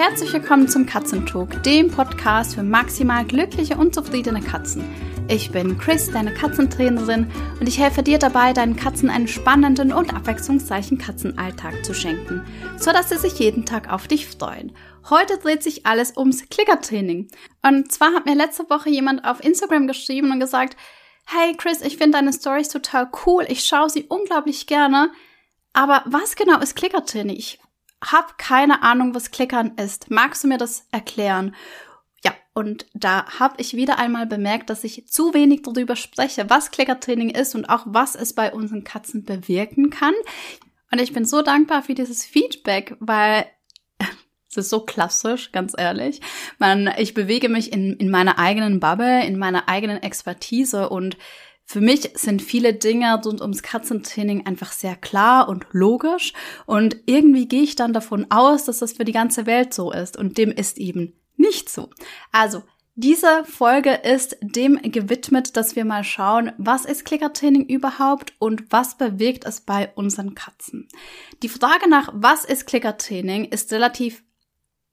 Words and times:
Herzlich 0.00 0.32
willkommen 0.32 0.66
zum 0.66 0.86
Katzentalk, 0.86 1.62
dem 1.62 1.90
Podcast 1.90 2.54
für 2.54 2.62
maximal 2.62 3.22
glückliche 3.24 3.76
und 3.76 3.94
zufriedene 3.94 4.40
Katzen. 4.40 4.82
Ich 5.28 5.50
bin 5.50 5.76
Chris, 5.76 6.10
deine 6.10 6.32
Katzentrainerin, 6.32 7.30
und 7.60 7.68
ich 7.68 7.78
helfe 7.78 8.02
dir 8.02 8.18
dabei, 8.18 8.54
deinen 8.54 8.76
Katzen 8.76 9.10
einen 9.10 9.28
spannenden 9.28 9.92
und 9.92 10.14
abwechslungsreichen 10.14 10.96
Katzenalltag 10.96 11.84
zu 11.84 11.92
schenken, 11.92 12.42
sodass 12.78 13.10
sie 13.10 13.18
sich 13.18 13.38
jeden 13.38 13.66
Tag 13.66 13.92
auf 13.92 14.08
dich 14.08 14.26
freuen. 14.26 14.72
Heute 15.10 15.36
dreht 15.36 15.62
sich 15.62 15.84
alles 15.84 16.16
ums 16.16 16.48
Klickertraining. 16.48 17.28
Und 17.62 17.92
zwar 17.92 18.14
hat 18.14 18.24
mir 18.24 18.34
letzte 18.34 18.70
Woche 18.70 18.88
jemand 18.88 19.26
auf 19.26 19.44
Instagram 19.44 19.86
geschrieben 19.86 20.32
und 20.32 20.40
gesagt, 20.40 20.78
hey 21.26 21.54
Chris, 21.58 21.82
ich 21.82 21.98
finde 21.98 22.18
deine 22.18 22.32
Stories 22.32 22.70
total 22.70 23.10
cool, 23.26 23.44
ich 23.48 23.64
schaue 23.64 23.90
sie 23.90 24.04
unglaublich 24.08 24.66
gerne, 24.66 25.12
aber 25.74 26.02
was 26.06 26.36
genau 26.36 26.58
ist 26.58 26.74
Klickertraining? 26.74 27.36
Ich 27.36 27.58
hab 28.02 28.38
keine 28.38 28.82
Ahnung, 28.82 29.14
was 29.14 29.30
Klickern 29.30 29.72
ist. 29.76 30.10
Magst 30.10 30.44
du 30.44 30.48
mir 30.48 30.58
das 30.58 30.86
erklären? 30.90 31.54
Ja, 32.24 32.32
und 32.54 32.86
da 32.94 33.38
habe 33.38 33.54
ich 33.58 33.74
wieder 33.74 33.98
einmal 33.98 34.26
bemerkt, 34.26 34.70
dass 34.70 34.84
ich 34.84 35.08
zu 35.08 35.34
wenig 35.34 35.62
darüber 35.62 35.96
spreche, 35.96 36.48
was 36.48 36.70
Klickertraining 36.70 37.30
ist 37.30 37.54
und 37.54 37.68
auch 37.68 37.84
was 37.86 38.14
es 38.14 38.34
bei 38.34 38.52
unseren 38.52 38.84
Katzen 38.84 39.24
bewirken 39.24 39.90
kann. 39.90 40.14
Und 40.90 41.00
ich 41.00 41.12
bin 41.12 41.24
so 41.24 41.42
dankbar 41.42 41.82
für 41.82 41.94
dieses 41.94 42.24
Feedback, 42.24 42.96
weil 43.00 43.46
es 44.50 44.56
ist 44.56 44.70
so 44.70 44.80
klassisch, 44.80 45.52
ganz 45.52 45.74
ehrlich. 45.76 46.20
Man, 46.58 46.92
ich 46.98 47.14
bewege 47.14 47.48
mich 47.48 47.72
in, 47.72 47.94
in 47.94 48.10
meiner 48.10 48.38
eigenen 48.38 48.80
Bubble, 48.80 49.24
in 49.24 49.38
meiner 49.38 49.68
eigenen 49.68 50.02
Expertise 50.02 50.88
und 50.88 51.16
für 51.70 51.80
mich 51.80 52.10
sind 52.14 52.42
viele 52.42 52.74
Dinge 52.74 53.14
rund 53.24 53.40
ums 53.40 53.62
Katzentraining 53.62 54.44
einfach 54.44 54.72
sehr 54.72 54.96
klar 54.96 55.48
und 55.48 55.66
logisch 55.70 56.32
und 56.66 56.96
irgendwie 57.06 57.46
gehe 57.46 57.62
ich 57.62 57.76
dann 57.76 57.92
davon 57.92 58.26
aus, 58.28 58.64
dass 58.64 58.80
das 58.80 58.94
für 58.94 59.04
die 59.04 59.12
ganze 59.12 59.46
Welt 59.46 59.72
so 59.72 59.92
ist 59.92 60.16
und 60.16 60.36
dem 60.36 60.50
ist 60.50 60.78
eben 60.78 61.12
nicht 61.36 61.68
so. 61.68 61.88
Also, 62.32 62.64
diese 62.96 63.44
Folge 63.44 63.92
ist 63.92 64.36
dem 64.40 64.82
gewidmet, 64.82 65.56
dass 65.56 65.76
wir 65.76 65.84
mal 65.84 66.02
schauen, 66.02 66.50
was 66.58 66.84
ist 66.84 67.04
Klickertraining 67.04 67.66
überhaupt 67.66 68.32
und 68.40 68.72
was 68.72 68.98
bewegt 68.98 69.44
es 69.44 69.60
bei 69.60 69.92
unseren 69.94 70.34
Katzen. 70.34 70.88
Die 71.44 71.48
Frage 71.48 71.88
nach, 71.88 72.10
was 72.12 72.44
ist 72.44 72.66
Klickertraining, 72.66 73.44
ist 73.44 73.72
relativ 73.72 74.24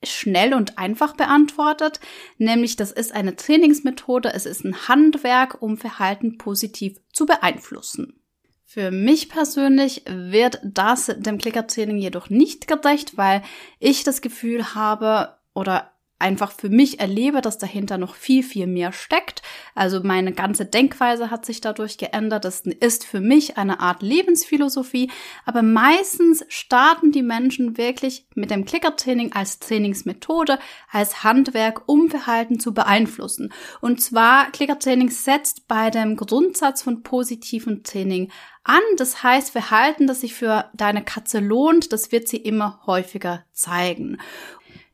schnell 0.03 0.53
und 0.53 0.77
einfach 0.77 1.15
beantwortet, 1.15 1.99
nämlich 2.37 2.75
das 2.75 2.91
ist 2.91 3.13
eine 3.13 3.35
Trainingsmethode, 3.35 4.33
es 4.33 4.45
ist 4.45 4.63
ein 4.63 4.87
Handwerk, 4.87 5.61
um 5.61 5.77
Verhalten 5.77 6.37
positiv 6.37 6.97
zu 7.11 7.25
beeinflussen. 7.25 8.21
Für 8.65 8.91
mich 8.91 9.29
persönlich 9.29 10.03
wird 10.07 10.59
das 10.63 11.05
dem 11.17 11.37
Klickertraining 11.37 11.97
jedoch 11.97 12.29
nicht 12.29 12.67
gerecht, 12.67 13.17
weil 13.17 13.41
ich 13.79 14.03
das 14.03 14.21
Gefühl 14.21 14.75
habe 14.75 15.37
oder 15.55 15.93
einfach 16.19 16.51
für 16.51 16.69
mich 16.69 16.99
erlebe, 16.99 17.41
dass 17.41 17.57
dahinter 17.57 17.97
noch 17.97 18.15
viel, 18.15 18.43
viel 18.43 18.67
mehr 18.67 18.91
steckt. 18.91 19.41
Also 19.75 20.01
meine 20.03 20.33
ganze 20.33 20.65
Denkweise 20.65 21.29
hat 21.29 21.45
sich 21.45 21.61
dadurch 21.61 21.97
geändert. 21.97 22.45
Das 22.45 22.61
ist 22.61 23.05
für 23.05 23.19
mich 23.19 23.57
eine 23.57 23.79
Art 23.79 24.01
Lebensphilosophie. 24.01 25.11
Aber 25.45 25.61
meistens 25.61 26.45
starten 26.49 27.11
die 27.11 27.23
Menschen 27.23 27.77
wirklich 27.77 28.25
mit 28.35 28.49
dem 28.49 28.65
Klickertraining 28.65 29.33
als 29.33 29.59
Trainingsmethode, 29.59 30.59
als 30.91 31.23
Handwerk, 31.23 31.83
um 31.87 32.09
Verhalten 32.09 32.59
zu 32.59 32.73
beeinflussen. 32.73 33.53
Und 33.81 34.01
zwar 34.01 34.51
Klickertraining 34.51 35.09
setzt 35.09 35.67
bei 35.67 35.89
dem 35.89 36.15
Grundsatz 36.15 36.81
von 36.81 37.03
positiven 37.03 37.83
Training 37.83 38.31
an. 38.67 38.81
Das 38.97 39.23
heißt, 39.23 39.51
Verhalten, 39.51 40.07
das 40.07 40.21
sich 40.21 40.33
für 40.33 40.69
deine 40.73 41.03
Katze 41.03 41.39
lohnt, 41.39 41.93
das 41.93 42.11
wird 42.11 42.27
sie 42.27 42.37
immer 42.37 42.81
häufiger 42.85 43.45
zeigen. 43.53 44.17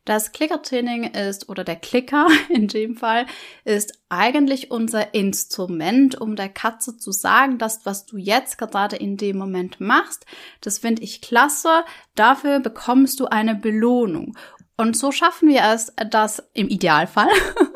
Das 0.04 0.32
Klickertraining 0.32 1.04
ist, 1.04 1.48
oder 1.48 1.64
der 1.64 1.76
Klicker 1.76 2.26
in 2.48 2.68
dem 2.68 2.96
Fall, 2.96 3.26
ist 3.64 3.98
eigentlich 4.08 4.70
unser 4.70 5.14
Instrument, 5.14 6.20
um 6.20 6.36
der 6.36 6.48
Katze 6.48 6.96
zu 6.96 7.10
sagen, 7.10 7.58
dass 7.58 7.86
was 7.86 8.04
du 8.06 8.18
jetzt 8.18 8.58
gerade 8.58 8.96
in 8.96 9.16
dem 9.16 9.38
Moment 9.38 9.80
machst, 9.80 10.26
das 10.60 10.78
finde 10.78 11.02
ich 11.02 11.22
klasse, 11.22 11.84
dafür 12.14 12.60
bekommst 12.60 13.18
du 13.20 13.26
eine 13.26 13.54
Belohnung. 13.54 14.36
Und 14.76 14.96
so 14.96 15.12
schaffen 15.12 15.48
wir 15.48 15.62
es, 15.72 15.92
dass 16.10 16.42
im 16.52 16.68
Idealfall, 16.68 17.28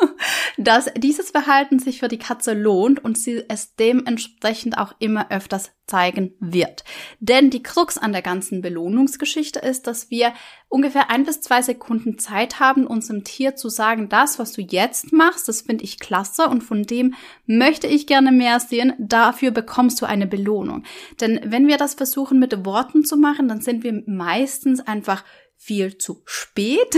dass 0.57 0.87
dieses 0.97 1.31
Verhalten 1.31 1.79
sich 1.79 2.01
für 2.01 2.09
die 2.09 2.19
Katze 2.19 2.55
lohnt 2.55 3.05
und 3.05 3.19
sie 3.19 3.45
es 3.49 3.75
dementsprechend 3.77 4.79
auch 4.79 4.95
immer 4.99 5.31
öfters 5.31 5.73
zeigen 5.89 6.35
wird. 6.39 6.85
Denn 7.19 7.51
die 7.51 7.63
Krux 7.63 7.99
an 7.99 8.13
der 8.13 8.23
ganzen 8.23 8.61
Belohnungsgeschichte 8.61 9.59
ist, 9.59 9.87
dass 9.87 10.11
wir 10.11 10.33
ungefähr 10.69 11.11
ein 11.11 11.25
bis 11.25 11.41
zwei 11.41 11.63
Sekunden 11.63 12.19
Zeit 12.19 12.61
haben, 12.61 12.87
unserem 12.87 13.25
Tier 13.25 13.57
zu 13.57 13.69
sagen, 13.71 14.09
das, 14.09 14.39
was 14.39 14.53
du 14.53 14.61
jetzt 14.61 15.13
machst, 15.13 15.49
das 15.49 15.63
finde 15.63 15.85
ich 15.85 15.99
klasse 15.99 16.47
und 16.47 16.63
von 16.63 16.83
dem 16.83 17.15
möchte 17.47 17.87
ich 17.87 18.07
gerne 18.07 18.33
mehr 18.33 18.61
sehen, 18.61 18.93
dafür 18.99 19.51
bekommst 19.51 20.01
du 20.01 20.07
eine 20.07 20.27
Belohnung. 20.27 20.85
Denn 21.21 21.41
wenn 21.45 21.67
wir 21.67 21.79
das 21.79 21.95
versuchen 21.95 22.39
mit 22.39 22.65
Worten 22.65 23.05
zu 23.05 23.17
machen, 23.17 23.49
dann 23.49 23.63
sind 23.63 23.83
wir 23.83 24.03
meistens 24.07 24.81
einfach 24.81 25.25
viel 25.59 25.99
zu 25.99 26.23
spät. 26.25 26.97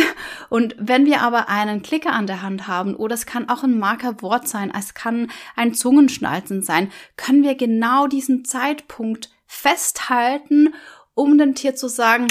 Und 0.50 0.76
wenn 0.78 1.06
wir 1.06 1.22
aber 1.22 1.48
einen 1.48 1.82
Klicker 1.82 2.12
an 2.12 2.26
der 2.26 2.42
Hand 2.42 2.68
haben, 2.68 2.94
oder 2.94 3.14
es 3.14 3.26
kann 3.26 3.48
auch 3.48 3.64
ein 3.64 3.78
Markerwort 3.78 4.46
sein, 4.46 4.72
es 4.76 4.94
kann 4.94 5.30
ein 5.56 5.74
Zungenschnalzen 5.74 6.62
sein, 6.62 6.92
können 7.16 7.42
wir 7.42 7.56
genau 7.56 8.06
diesen 8.06 8.44
Zeitpunkt 8.44 9.30
festhalten, 9.46 10.74
um 11.14 11.38
dem 11.38 11.54
Tier 11.54 11.74
zu 11.74 11.88
sagen, 11.88 12.28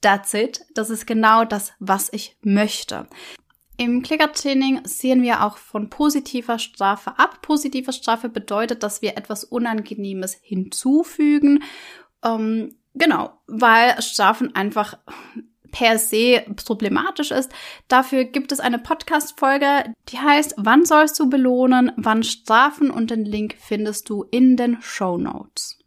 that's 0.00 0.34
it, 0.34 0.60
das 0.74 0.90
ist 0.90 1.06
genau 1.06 1.44
das, 1.44 1.72
was 1.80 2.12
ich 2.12 2.36
möchte. 2.42 3.08
Im 3.76 4.02
Klickertraining 4.02 4.82
sehen 4.84 5.22
wir 5.22 5.42
auch 5.42 5.56
von 5.56 5.88
positiver 5.88 6.58
Strafe 6.58 7.18
ab. 7.18 7.40
Positive 7.40 7.94
Strafe 7.94 8.28
bedeutet, 8.28 8.82
dass 8.82 9.00
wir 9.00 9.16
etwas 9.16 9.42
Unangenehmes 9.42 10.38
hinzufügen. 10.42 11.62
Ähm, 12.22 12.76
genau, 12.94 13.32
weil 13.46 14.00
Strafen 14.02 14.54
einfach 14.54 14.98
per 15.70 15.98
se 15.98 16.44
problematisch 16.56 17.30
ist. 17.30 17.50
Dafür 17.88 18.24
gibt 18.24 18.52
es 18.52 18.60
eine 18.60 18.78
Podcast-Folge, 18.78 19.94
die 20.08 20.18
heißt 20.18 20.54
Wann 20.56 20.84
sollst 20.84 21.18
du 21.18 21.28
belohnen, 21.28 21.92
wann 21.96 22.22
strafen 22.22 22.90
und 22.90 23.10
den 23.10 23.24
Link 23.24 23.56
findest 23.58 24.08
du 24.08 24.24
in 24.30 24.56
den 24.56 24.80
Show 24.80 25.16
Notes. 25.18 25.78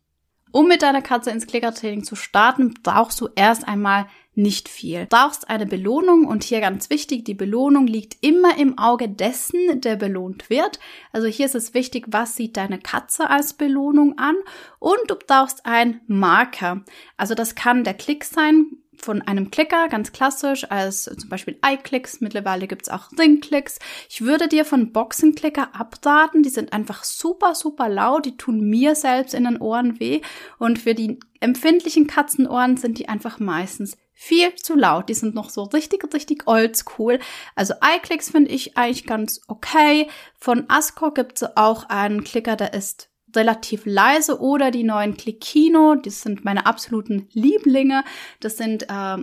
Um 0.52 0.68
mit 0.68 0.84
deiner 0.84 1.02
Katze 1.02 1.32
ins 1.32 1.48
Klickertraining 1.48 2.04
zu 2.04 2.16
starten, 2.16 2.76
brauchst 2.84 3.20
du 3.20 3.28
erst 3.36 3.68
einmal 3.68 4.06
nicht 4.36 4.70
viel. 4.70 5.02
Du 5.02 5.18
brauchst 5.18 5.50
eine 5.50 5.66
Belohnung 5.66 6.26
und 6.26 6.44
hier 6.44 6.60
ganz 6.60 6.90
wichtig, 6.90 7.26
die 7.26 7.34
Belohnung 7.34 7.88
liegt 7.88 8.18
immer 8.22 8.58
im 8.58 8.78
Auge 8.78 9.10
dessen, 9.10 9.82
der 9.82 9.96
belohnt 9.96 10.52
wird. 10.52 10.80
Also 11.12 11.28
hier 11.28 11.48
ist 11.48 11.56
es 11.56 11.74
wichtig, 11.74 12.06
was 12.10 12.36
sieht 12.36 12.58
deine 12.58 12.80
Katze 12.80 13.32
als 13.32 13.54
Belohnung 13.54 14.18
an 14.18 14.36
und 14.78 15.00
du 15.08 15.16
brauchst 15.16 15.66
einen 15.66 16.02
Marker. 16.06 16.84
Also 17.18 17.36
das 17.36 17.56
kann 17.56 17.84
der 17.84 17.96
Klick 17.96 18.24
sein, 18.24 18.83
von 19.04 19.22
einem 19.22 19.52
Klicker, 19.52 19.88
ganz 19.90 20.12
klassisch, 20.12 20.70
als 20.72 21.04
zum 21.04 21.30
Beispiel 21.30 21.60
iClicks. 21.66 22.22
Mittlerweile 22.22 22.68
gibt's 22.68 22.90
auch 22.90 23.12
Ringklicks. 23.18 23.80
Ich 24.10 24.22
würde 24.22 24.48
dir 24.48 24.66
von 24.66 24.92
Boxenklicker 24.92 25.76
abraten. 25.76 26.44
Die 26.44 26.50
sind 26.50 26.74
einfach 26.74 27.04
super, 27.04 27.54
super 27.54 27.90
laut. 27.90 28.26
Die 28.26 28.38
tun 28.38 28.62
mir 28.62 28.96
selbst 28.96 29.34
in 29.34 29.44
den 29.44 29.60
Ohren 29.60 30.00
weh. 30.00 30.22
Und 30.58 30.80
für 30.80 30.96
die 30.96 31.20
empfindlichen 31.40 32.08
Katzenohren 32.08 32.78
sind 32.78 32.98
die 32.98 33.10
einfach 33.10 33.40
meistens 33.40 33.98
viel 34.14 34.56
zu 34.56 34.76
laut. 34.76 35.10
Die 35.10 35.14
sind 35.14 35.36
noch 35.36 35.50
so 35.50 35.64
richtig, 35.64 36.12
richtig 36.14 36.48
oldschool. 36.48 37.20
Also 37.56 37.74
iClicks 37.84 38.32
finde 38.32 38.52
ich 38.52 38.78
eigentlich 38.78 39.06
ganz 39.06 39.42
okay. 39.48 40.08
Von 40.40 40.66
Ascor 40.70 41.14
gibt's 41.14 41.44
auch 41.56 41.90
einen 41.90 42.24
Klicker, 42.24 42.56
der 42.56 42.74
ist 42.74 43.10
relativ 43.36 43.86
leise 43.86 44.40
oder 44.40 44.72
die 44.72 44.84
neuen 44.84 45.16
Clickino, 45.18 45.96
das 45.96 46.22
sind 46.22 46.46
meine 46.46 46.66
absoluten 46.66 47.28
Lieblinge. 47.32 48.04
Das 48.40 48.58
sind 48.58 48.84
äh, 48.90 49.18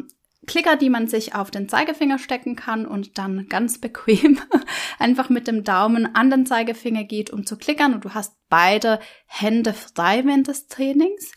Klicker, 0.47 0.76
die 0.76 0.91
man 0.91 1.06
sich 1.06 1.34
auf 1.34 1.51
den 1.51 1.68
Zeigefinger 1.68 2.18
stecken 2.18 2.57
kann 2.57 2.86
und 2.86 3.18
dann 3.18 3.48
ganz 3.48 3.78
bequem 3.78 4.41
einfach 4.98 5.28
mit 5.28 5.47
dem 5.47 5.65
Daumen 5.65 6.15
an 6.15 6.30
den 6.30 6.47
Zeigefinger 6.47 7.04
geht, 7.04 7.30
um 7.30 7.47
zu 7.47 7.57
klickern 7.57 7.95
und 7.95 8.04
du 8.04 8.15
hast 8.15 8.34
beide 8.48 9.01
Hände 9.27 9.74
frei 9.74 10.24
während 10.24 10.48
des 10.48 10.66
Trainings. 10.66 11.33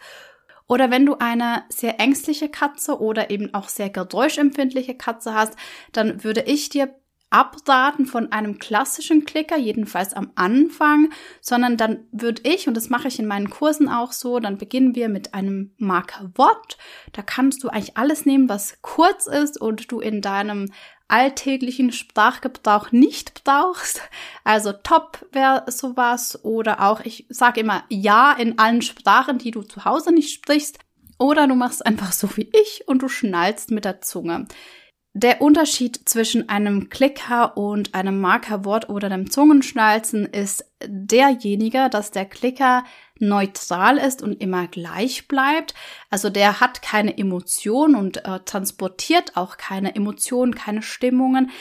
Oder 0.68 0.90
wenn 0.90 1.06
du 1.06 1.16
eine 1.16 1.66
sehr 1.70 2.00
ängstliche 2.00 2.50
Katze 2.50 3.00
oder 3.00 3.30
eben 3.30 3.54
auch 3.54 3.68
sehr 3.68 3.90
geräuschempfindliche 3.90 4.96
Katze 4.96 5.34
hast, 5.34 5.56
dann 5.92 6.24
würde 6.24 6.42
ich 6.42 6.70
dir 6.70 6.96
abraten 7.34 8.06
von 8.06 8.32
einem 8.32 8.60
klassischen 8.60 9.26
Klicker, 9.26 9.58
jedenfalls 9.58 10.14
am 10.14 10.32
Anfang, 10.36 11.12
sondern 11.42 11.78
dann 11.78 12.06
würde 12.12 12.44
ich, 12.44 12.68
und 12.68 12.76
das 12.76 12.90
mache 12.90 13.08
ich 13.08 13.20
in 13.20 13.26
meinen 13.26 13.50
Kursen 13.50 13.90
auch 13.90 14.12
so, 14.12 14.40
dann 14.40 14.58
beginnen 14.58 14.96
wir 14.96 15.10
mit 15.10 15.34
einem 15.34 15.72
Markerwort. 15.78 16.78
Da 17.12 17.24
kannst 17.24 17.64
du 17.64 17.70
eigentlich 17.70 17.98
alles 17.98 18.26
nehmen, 18.26 18.50
was 18.50 18.78
kurz 18.82 19.28
ist 19.28 19.60
und 19.60 19.92
du 19.92 20.00
in 20.00 20.22
deinem 20.22 20.72
alltäglichen 21.08 21.92
Sprachgebrauch 21.92 22.92
nicht 22.92 23.44
brauchst. 23.44 24.02
Also 24.44 24.72
top 24.72 25.26
wäre 25.32 25.64
sowas 25.72 26.44
oder 26.44 26.82
auch, 26.82 27.02
ich 27.02 27.26
sage 27.30 27.62
immer 27.62 27.84
ja 27.90 28.32
in 28.34 28.60
allen 28.60 28.82
Sprachen, 28.82 29.38
die 29.38 29.52
du 29.52 29.64
zu 29.64 29.86
Hause 29.86 30.12
nicht 30.12 30.32
sprichst. 30.32 30.80
Oder 31.20 31.48
du 31.48 31.56
machst 31.56 31.86
einfach 31.86 32.12
so 32.12 32.36
wie 32.36 32.50
ich 32.52 32.88
und 32.88 33.02
du 33.02 33.08
schnallst 33.08 33.72
mit 33.72 33.86
der 33.86 34.02
Zunge. 34.02 34.48
Der 35.16 35.44
Unterschied 35.44 36.10
zwischen 36.10 36.50
einem 36.50 36.90
Klicker 36.90 37.56
und 37.56 37.94
einem 37.94 38.20
Markerwort 38.20 38.90
oder 38.90 39.10
dem 39.10 39.30
Zungenschnalzen 39.30 40.26
ist 40.26 40.66
derjenige, 40.84 41.88
dass 41.92 42.10
der 42.10 42.26
Klicker 42.26 42.84
neutral 43.20 44.00
ist 44.00 44.24
und 44.24 44.42
immer 44.42 44.68
gleich 44.68 45.28
bleibt. 45.28 45.76
Also 46.10 46.32
der 46.32 46.60
hat 46.60 46.82
keine 46.82 47.16
Emotion 47.16 47.96
und 47.96 48.26
äh, 48.26 48.40
transportiert 48.44 49.38
auch 49.38 49.58
keine 49.58 49.96
Emotionen, 49.96 50.56
keine 50.56 50.82
Stimmungen, 50.82 51.52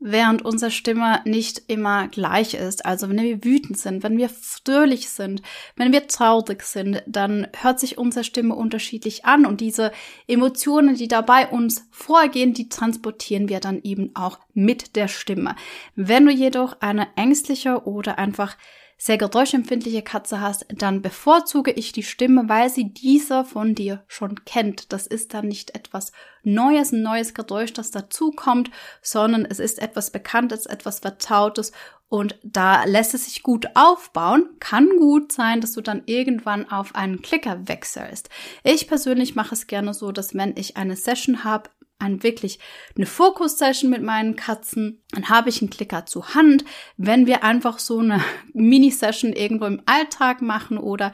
während 0.00 0.44
unsere 0.44 0.70
Stimme 0.70 1.20
nicht 1.24 1.62
immer 1.66 2.08
gleich 2.08 2.54
ist. 2.54 2.86
Also 2.86 3.08
wenn 3.08 3.20
wir 3.20 3.44
wütend 3.44 3.78
sind, 3.78 4.02
wenn 4.02 4.16
wir 4.16 4.28
fröhlich 4.28 5.08
sind, 5.08 5.42
wenn 5.76 5.92
wir 5.92 6.06
traurig 6.06 6.62
sind, 6.62 7.02
dann 7.06 7.48
hört 7.60 7.80
sich 7.80 7.98
unsere 7.98 8.24
Stimme 8.24 8.54
unterschiedlich 8.54 9.24
an 9.24 9.46
und 9.46 9.60
diese 9.60 9.92
Emotionen, 10.26 10.94
die 10.94 11.08
dabei 11.08 11.48
uns 11.48 11.86
vorgehen, 11.90 12.54
die 12.54 12.68
transportieren 12.68 13.48
wir 13.48 13.60
dann 13.60 13.80
eben 13.82 14.14
auch 14.14 14.38
mit 14.54 14.96
der 14.96 15.08
Stimme. 15.08 15.56
Wenn 15.96 16.26
du 16.26 16.32
jedoch 16.32 16.80
eine 16.80 17.08
ängstliche 17.16 17.84
oder 17.84 18.18
einfach 18.18 18.56
sehr 18.98 19.16
geräuschempfindliche 19.16 20.02
Katze 20.02 20.40
hast, 20.40 20.66
dann 20.68 21.02
bevorzuge 21.02 21.70
ich 21.70 21.92
die 21.92 22.02
Stimme, 22.02 22.48
weil 22.48 22.68
sie 22.68 22.92
diese 22.92 23.44
von 23.44 23.76
dir 23.76 24.02
schon 24.08 24.44
kennt. 24.44 24.92
Das 24.92 25.06
ist 25.06 25.32
dann 25.34 25.46
nicht 25.46 25.74
etwas 25.76 26.12
Neues, 26.42 26.92
ein 26.92 27.02
neues 27.02 27.32
Geräusch, 27.32 27.72
das 27.72 27.92
dazukommt, 27.92 28.70
sondern 29.00 29.44
es 29.44 29.60
ist 29.60 29.80
etwas 29.80 30.10
Bekanntes, 30.10 30.66
etwas 30.66 30.98
Vertrautes 30.98 31.72
und 32.08 32.38
da 32.42 32.84
lässt 32.84 33.12
es 33.12 33.26
sich 33.26 33.42
gut 33.42 33.66
aufbauen. 33.74 34.48
Kann 34.60 34.88
gut 34.98 35.30
sein, 35.30 35.60
dass 35.60 35.72
du 35.72 35.82
dann 35.82 36.02
irgendwann 36.06 36.70
auf 36.70 36.94
einen 36.94 37.20
Klicker 37.20 37.68
wechselst. 37.68 38.30
Ich 38.64 38.88
persönlich 38.88 39.34
mache 39.34 39.54
es 39.54 39.66
gerne 39.66 39.92
so, 39.92 40.10
dass 40.10 40.34
wenn 40.34 40.56
ich 40.56 40.78
eine 40.78 40.96
Session 40.96 41.44
habe, 41.44 41.68
ein 41.98 42.22
wirklich 42.22 42.58
eine 42.96 43.06
Fokus-Session 43.06 43.90
mit 43.90 44.02
meinen 44.02 44.36
Katzen, 44.36 45.02
dann 45.10 45.28
habe 45.28 45.48
ich 45.48 45.60
einen 45.60 45.70
Klicker 45.70 46.06
zur 46.06 46.34
Hand. 46.34 46.64
Wenn 46.96 47.26
wir 47.26 47.44
einfach 47.44 47.78
so 47.78 47.98
eine 47.98 48.22
Mini-Session 48.52 49.32
irgendwo 49.32 49.66
im 49.66 49.82
Alltag 49.86 50.42
machen 50.42 50.78
oder 50.78 51.12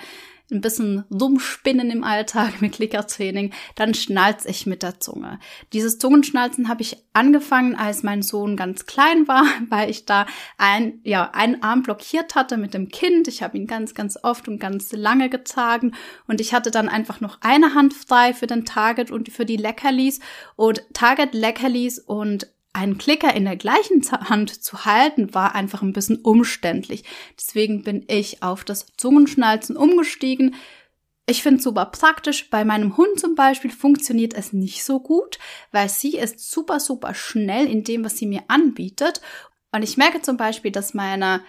ein 0.51 0.61
bisschen 0.61 1.05
rumspinnen 1.11 1.91
im 1.91 2.05
Alltag 2.05 2.55
mit 2.61 2.75
Klickertraining, 2.75 3.53
dann 3.75 3.95
schnalze 3.95 4.49
ich 4.49 4.67
mit 4.67 4.83
der 4.83 5.01
Zunge. 5.01 5.39
Dieses 5.73 5.99
Zungenschnalzen 5.99 6.69
habe 6.69 6.83
ich 6.83 6.99
angefangen, 7.13 7.77
als 7.77 8.03
mein 8.03 8.23
Sohn 8.23 8.57
ganz 8.57 8.87
klein 8.87 9.27
war, 9.27 9.45
weil 9.69 9.91
ich 9.91 10.05
da 10.05 10.27
ein, 10.59 11.01
ja, 11.03 11.31
einen 11.33 11.63
Arm 11.63 11.83
blockiert 11.83 12.35
hatte 12.35 12.57
mit 12.57 12.75
dem 12.75 12.89
Kind. 12.89 13.29
Ich 13.29 13.43
habe 13.43 13.57
ihn 13.57 13.67
ganz, 13.67 13.95
ganz 13.95 14.19
oft 14.23 14.49
und 14.49 14.59
ganz 14.59 14.93
lange 14.93 15.31
getragen 15.31 15.93
und 16.27 16.41
ich 16.41 16.53
hatte 16.53 16.71
dann 16.71 16.89
einfach 16.89 17.21
noch 17.21 17.39
eine 17.41 17.75
Hand 17.75 17.95
frei 17.95 18.35
für 18.35 18.47
den 18.47 18.65
Target 18.65 19.11
und 19.11 19.31
für 19.31 19.47
die 19.47 19.57
Leckerlis 19.57 20.21
und 20.57 20.83
Target 20.93 21.35
Leckerlis 21.35 21.99
und 21.99 22.54
einen 22.75 22.99
Klicker 22.99 23.35
in 23.35 23.45
der 23.45 23.57
gleichen 23.57 24.03
Hand 24.11 24.63
zu 24.63 24.85
halten, 24.85 25.33
war 25.33 25.55
einfach 25.55 25.81
ein 25.81 25.93
bisschen 25.93 26.19
umständlich. 26.19 27.05
Deswegen 27.39 27.83
bin 27.83 28.05
ich 28.09 28.43
auf 28.43 28.65
das 28.65 28.87
Zungenschnalzen 28.99 29.77
umgestiegen. 29.77 30.57
Ich 31.27 31.43
finde 31.43 31.59
es 31.59 31.65
super 31.65 31.87
praktisch. 31.87 32.51
Bei 32.51 32.65
meinem 32.65 32.97
Hund 32.97 33.19
zum 33.19 33.37
Beispiel 33.37 33.71
funktioniert 33.71 34.35
es 34.35 34.53
nicht 34.53 34.85
so 34.85 35.01
gut, 35.01 35.39
weil 35.73 35.89
sie 35.89 36.19
ist 36.19 36.51
super, 36.51 36.81
super 36.81 37.15
schnell 37.15 37.67
in 37.67 37.85
dem, 37.85 38.05
was 38.05 38.19
sie 38.19 38.27
mir 38.27 38.43
anbietet. 38.49 39.23
Und 39.73 39.83
ich 39.83 39.97
merke 39.97 40.21
zum 40.21 40.37
Beispiel, 40.37 40.73
dass 40.73 40.95
meine 40.95 41.43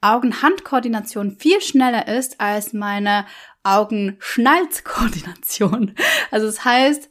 Augen-Hand-Koordination 0.00 1.36
viel 1.38 1.60
schneller 1.60 2.08
ist 2.08 2.40
als 2.40 2.72
meine 2.72 3.26
Augen-Schnalz-Koordination. 3.62 5.94
Also 6.30 6.46
das 6.46 6.64
heißt, 6.64 7.10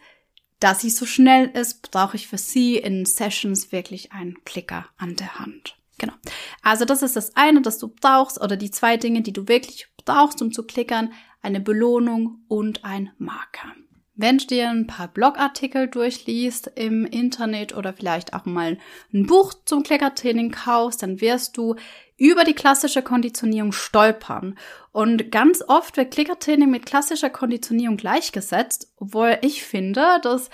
da 0.60 0.76
sie 0.76 0.90
so 0.90 1.06
schnell 1.06 1.48
ist, 1.48 1.90
brauche 1.92 2.18
ich 2.18 2.28
für 2.28 2.38
sie 2.38 2.78
in 2.78 3.06
Sessions 3.06 3.72
wirklich 3.72 4.12
einen 4.12 4.44
Klicker 4.44 4.88
an 4.98 5.16
der 5.16 5.40
Hand. 5.40 5.78
Genau. 5.98 6.14
Also 6.62 6.86
das 6.86 7.02
ist 7.02 7.16
das 7.16 7.36
eine, 7.36 7.62
das 7.62 7.78
du 7.78 7.90
brauchst, 7.90 8.42
oder 8.42 8.58
die 8.58 8.72
zwei 8.72 8.98
Dinge, 8.98 9.22
die 9.22 9.34
du 9.34 9.48
wirklich 9.48 9.88
brauchst, 10.06 10.42
um 10.42 10.52
zu 10.52 10.64
klickern, 10.64 11.14
eine 11.42 11.60
Belohnung 11.60 12.44
und 12.48 12.84
ein 12.84 13.12
Marker. 13.18 13.74
Wenn 14.16 14.38
du 14.38 14.48
dir 14.48 14.70
ein 14.70 14.88
paar 14.88 15.08
Blogartikel 15.08 15.88
durchliest 15.88 16.72
im 16.76 17.06
Internet 17.06 17.76
oder 17.76 17.94
vielleicht 17.94 18.34
auch 18.34 18.46
mal 18.46 18.78
ein 19.14 19.26
Buch 19.26 19.54
zum 19.66 19.84
Klickertraining 19.84 20.52
kaufst, 20.52 21.04
dann 21.04 21.22
wirst 21.22 21.56
du 21.56 21.76
über 22.20 22.44
die 22.44 22.54
klassische 22.54 23.02
Konditionierung 23.02 23.72
stolpern. 23.72 24.58
Und 24.92 25.32
ganz 25.32 25.64
oft 25.68 25.98
wird 25.98 26.12
Klickertraining 26.12 26.70
mit 26.70 26.86
klassischer 26.86 27.30
Konditionierung 27.30 27.98
gleichgesetzt, 27.98 28.92
obwohl 28.98 29.38
ich 29.42 29.64
finde, 29.64 30.20
dass 30.22 30.50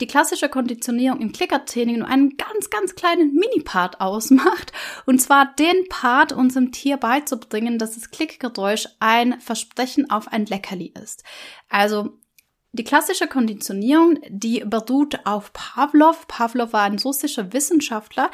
die 0.00 0.08
klassische 0.08 0.48
Konditionierung 0.48 1.20
im 1.20 1.32
Klickertraining 1.32 1.98
nur 1.98 2.08
einen 2.08 2.36
ganz, 2.36 2.68
ganz 2.68 2.96
kleinen 2.96 3.32
Mini-Part 3.34 4.00
ausmacht. 4.00 4.72
Und 5.06 5.20
zwar 5.20 5.54
den 5.54 5.88
Part 5.88 6.32
unserem 6.32 6.72
Tier 6.72 6.96
beizubringen, 6.96 7.78
dass 7.78 7.94
das 7.94 8.10
Klickgeräusch 8.10 8.88
ein 8.98 9.40
Versprechen 9.40 10.10
auf 10.10 10.28
ein 10.28 10.46
Leckerli 10.46 10.92
ist. 11.00 11.22
Also 11.68 12.18
die 12.72 12.82
klassische 12.82 13.28
Konditionierung, 13.28 14.18
die 14.28 14.64
beruht 14.66 15.24
auf 15.24 15.52
Pavlov. 15.52 16.26
Pavlov 16.26 16.72
war 16.72 16.82
ein 16.82 16.98
russischer 16.98 17.52
Wissenschaftler, 17.52 18.32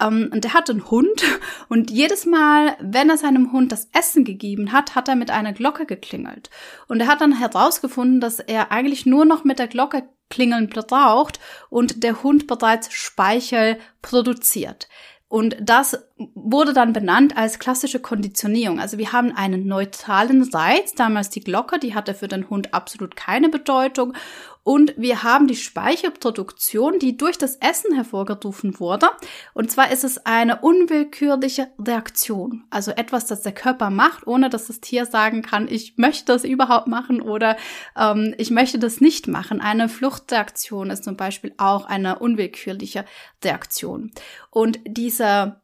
ähm, 0.00 0.30
und 0.32 0.44
der 0.44 0.54
hatte 0.54 0.72
einen 0.72 0.90
Hund 0.90 1.22
und 1.68 1.90
jedes 1.90 2.26
Mal, 2.26 2.76
wenn 2.80 3.10
er 3.10 3.18
seinem 3.18 3.52
Hund 3.52 3.72
das 3.72 3.88
Essen 3.92 4.24
gegeben 4.24 4.72
hat, 4.72 4.94
hat 4.94 5.08
er 5.08 5.16
mit 5.16 5.30
einer 5.30 5.52
Glocke 5.52 5.86
geklingelt. 5.86 6.50
Und 6.88 7.00
er 7.00 7.06
hat 7.06 7.20
dann 7.20 7.38
herausgefunden, 7.38 8.20
dass 8.20 8.38
er 8.38 8.72
eigentlich 8.72 9.06
nur 9.06 9.24
noch 9.24 9.44
mit 9.44 9.58
der 9.58 9.68
Glocke 9.68 10.08
klingeln 10.30 10.68
braucht 10.68 11.40
und 11.68 12.02
der 12.02 12.22
Hund 12.22 12.46
bereits 12.46 12.92
Speichel 12.92 13.78
produziert. 14.00 14.88
Und 15.28 15.56
das 15.60 16.08
wurde 16.34 16.72
dann 16.72 16.92
benannt 16.92 17.36
als 17.36 17.58
klassische 17.58 18.00
Konditionierung. 18.00 18.78
Also 18.78 18.98
wir 18.98 19.12
haben 19.12 19.32
einen 19.32 19.66
neutralen 19.66 20.42
Reiz, 20.42 20.94
damals 20.94 21.30
die 21.30 21.40
Glocke, 21.40 21.78
die 21.78 21.94
hatte 21.94 22.14
für 22.14 22.28
den 22.28 22.50
Hund 22.50 22.74
absolut 22.74 23.16
keine 23.16 23.48
Bedeutung. 23.48 24.14
Und 24.62 24.92
wir 24.98 25.22
haben 25.22 25.46
die 25.46 25.56
Speichelproduktion, 25.56 26.98
die 26.98 27.16
durch 27.16 27.38
das 27.38 27.56
Essen 27.56 27.94
hervorgerufen 27.94 28.78
wurde. 28.78 29.08
Und 29.54 29.70
zwar 29.70 29.90
ist 29.90 30.04
es 30.04 30.26
eine 30.26 30.60
unwillkürliche 30.60 31.68
Reaktion. 31.78 32.64
Also 32.68 32.90
etwas, 32.90 33.24
das 33.26 33.40
der 33.40 33.52
Körper 33.52 33.88
macht, 33.88 34.26
ohne 34.26 34.50
dass 34.50 34.66
das 34.66 34.80
Tier 34.80 35.06
sagen 35.06 35.40
kann, 35.40 35.66
ich 35.66 35.96
möchte 35.96 36.26
das 36.26 36.44
überhaupt 36.44 36.88
machen 36.88 37.22
oder 37.22 37.56
ähm, 37.96 38.34
ich 38.36 38.50
möchte 38.50 38.78
das 38.78 39.00
nicht 39.00 39.28
machen. 39.28 39.62
Eine 39.62 39.88
Fluchtreaktion 39.88 40.90
ist 40.90 41.04
zum 41.04 41.16
Beispiel 41.16 41.54
auch 41.56 41.86
eine 41.86 42.18
unwillkürliche 42.18 43.06
Reaktion. 43.42 44.10
Und 44.50 44.78
diese 44.86 45.60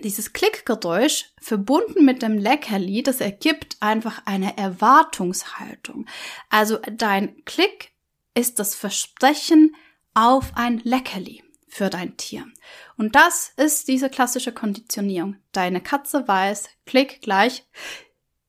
dieses 0.00 0.32
Klickgeräusch 0.32 1.32
verbunden 1.40 2.04
mit 2.04 2.22
dem 2.22 2.38
Leckerli, 2.38 3.02
das 3.02 3.20
ergibt 3.20 3.76
einfach 3.80 4.22
eine 4.24 4.56
Erwartungshaltung. 4.56 6.06
Also 6.48 6.78
dein 6.90 7.44
Klick 7.44 7.92
ist 8.34 8.58
das 8.58 8.74
Versprechen 8.74 9.76
auf 10.14 10.52
ein 10.54 10.78
Leckerli 10.84 11.42
für 11.68 11.88
dein 11.88 12.16
Tier. 12.16 12.46
Und 12.96 13.14
das 13.14 13.52
ist 13.56 13.88
diese 13.88 14.10
klassische 14.10 14.52
Konditionierung. 14.52 15.36
Deine 15.52 15.80
Katze 15.80 16.26
weiß, 16.28 16.68
klick 16.84 17.22
gleich, 17.22 17.64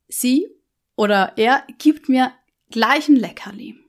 sie 0.08 0.50
oder 0.96 1.34
er 1.38 1.66
gibt 1.78 2.10
mir 2.10 2.34
gleich 2.70 3.08
ein 3.08 3.16
Leckerli. 3.16 3.83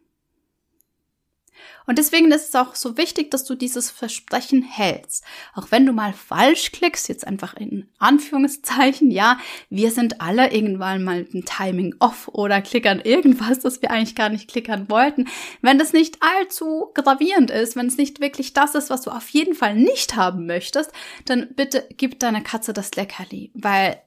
Und 1.87 1.99
deswegen 1.99 2.31
ist 2.33 2.49
es 2.49 2.55
auch 2.55 2.75
so 2.75 2.97
wichtig, 2.97 3.31
dass 3.31 3.45
du 3.45 3.55
dieses 3.55 3.91
Versprechen 3.91 4.62
hältst. 4.62 5.25
Auch 5.55 5.71
wenn 5.71 5.85
du 5.85 5.93
mal 5.93 6.12
falsch 6.12 6.73
klickst, 6.73 7.09
jetzt 7.09 7.26
einfach 7.26 7.55
in 7.55 7.88
Anführungszeichen, 7.99 9.11
ja, 9.11 9.38
wir 9.69 9.91
sind 9.91 10.21
alle 10.21 10.53
irgendwann 10.53 11.05
mal 11.05 11.26
ein 11.33 11.45
Timing 11.45 11.95
off 11.99 12.29
oder 12.29 12.62
klickern 12.62 13.00
irgendwas, 13.00 13.61
das 13.61 13.83
wir 13.83 13.91
eigentlich 13.91 14.14
gar 14.14 14.31
nicht 14.31 14.49
klickern 14.49 14.88
wollten. 14.88 15.29
Wenn 15.61 15.79
das 15.79 15.93
nicht 15.93 16.19
allzu 16.21 16.91
gravierend 16.95 17.50
ist, 17.50 17.76
wenn 17.76 17.87
es 17.87 17.97
nicht 17.97 18.21
wirklich 18.21 18.53
das 18.53 18.75
ist, 18.75 18.91
was 18.91 19.03
du 19.03 19.11
auf 19.11 19.29
jeden 19.29 19.55
Fall 19.55 19.75
nicht 19.75 20.17
haben 20.17 20.47
möchtest, 20.47 20.91
dann 21.26 21.55
bitte 21.55 21.87
gib 21.97 22.19
deiner 22.19 22.41
Katze 22.41 22.73
das 22.73 22.95
Leckerli, 22.95 23.50
weil 23.55 24.00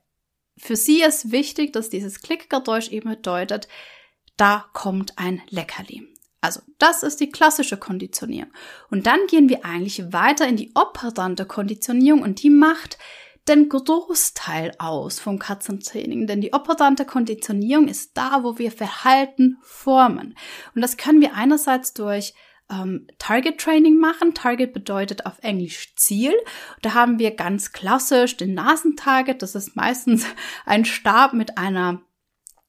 für 0.57 0.75
sie 0.75 1.03
ist 1.03 1.31
wichtig, 1.31 1.73
dass 1.73 1.89
dieses 1.89 2.21
Klickgeräusch 2.21 2.89
eben 2.89 3.09
bedeutet, 3.09 3.67
da 4.37 4.65
kommt 4.73 5.17
ein 5.17 5.41
Leckerli. 5.49 6.07
Also, 6.41 6.61
das 6.77 7.03
ist 7.03 7.19
die 7.19 7.29
klassische 7.29 7.77
Konditionierung. 7.77 8.51
Und 8.89 9.07
dann 9.07 9.19
gehen 9.27 9.49
wir 9.49 9.65
eigentlich 9.65 10.13
weiter 10.13 10.47
in 10.47 10.55
die 10.55 10.71
operante 10.75 11.45
Konditionierung 11.45 12.21
und 12.21 12.43
die 12.43 12.51
macht 12.51 12.97
den 13.47 13.69
Großteil 13.69 14.73
aus 14.77 15.19
vom 15.19 15.39
Katzentraining. 15.39 16.27
Denn 16.27 16.41
die 16.41 16.53
operante 16.53 17.05
Konditionierung 17.05 17.87
ist 17.87 18.11
da, 18.15 18.43
wo 18.43 18.57
wir 18.57 18.71
Verhalten 18.71 19.57
formen. 19.61 20.35
Und 20.75 20.81
das 20.81 20.97
können 20.97 21.21
wir 21.21 21.33
einerseits 21.33 21.93
durch 21.93 22.33
ähm, 22.69 23.07
Target 23.17 23.59
Training 23.59 23.97
machen. 23.97 24.33
Target 24.33 24.73
bedeutet 24.73 25.25
auf 25.25 25.39
Englisch 25.41 25.95
Ziel. 25.95 26.33
Da 26.81 26.93
haben 26.93 27.19
wir 27.19 27.31
ganz 27.31 27.71
klassisch 27.71 28.37
den 28.37 28.53
Nasentarget. 28.53 29.41
Das 29.41 29.55
ist 29.55 29.75
meistens 29.75 30.25
ein 30.65 30.85
Stab 30.85 31.33
mit 31.33 31.57
einer 31.57 32.01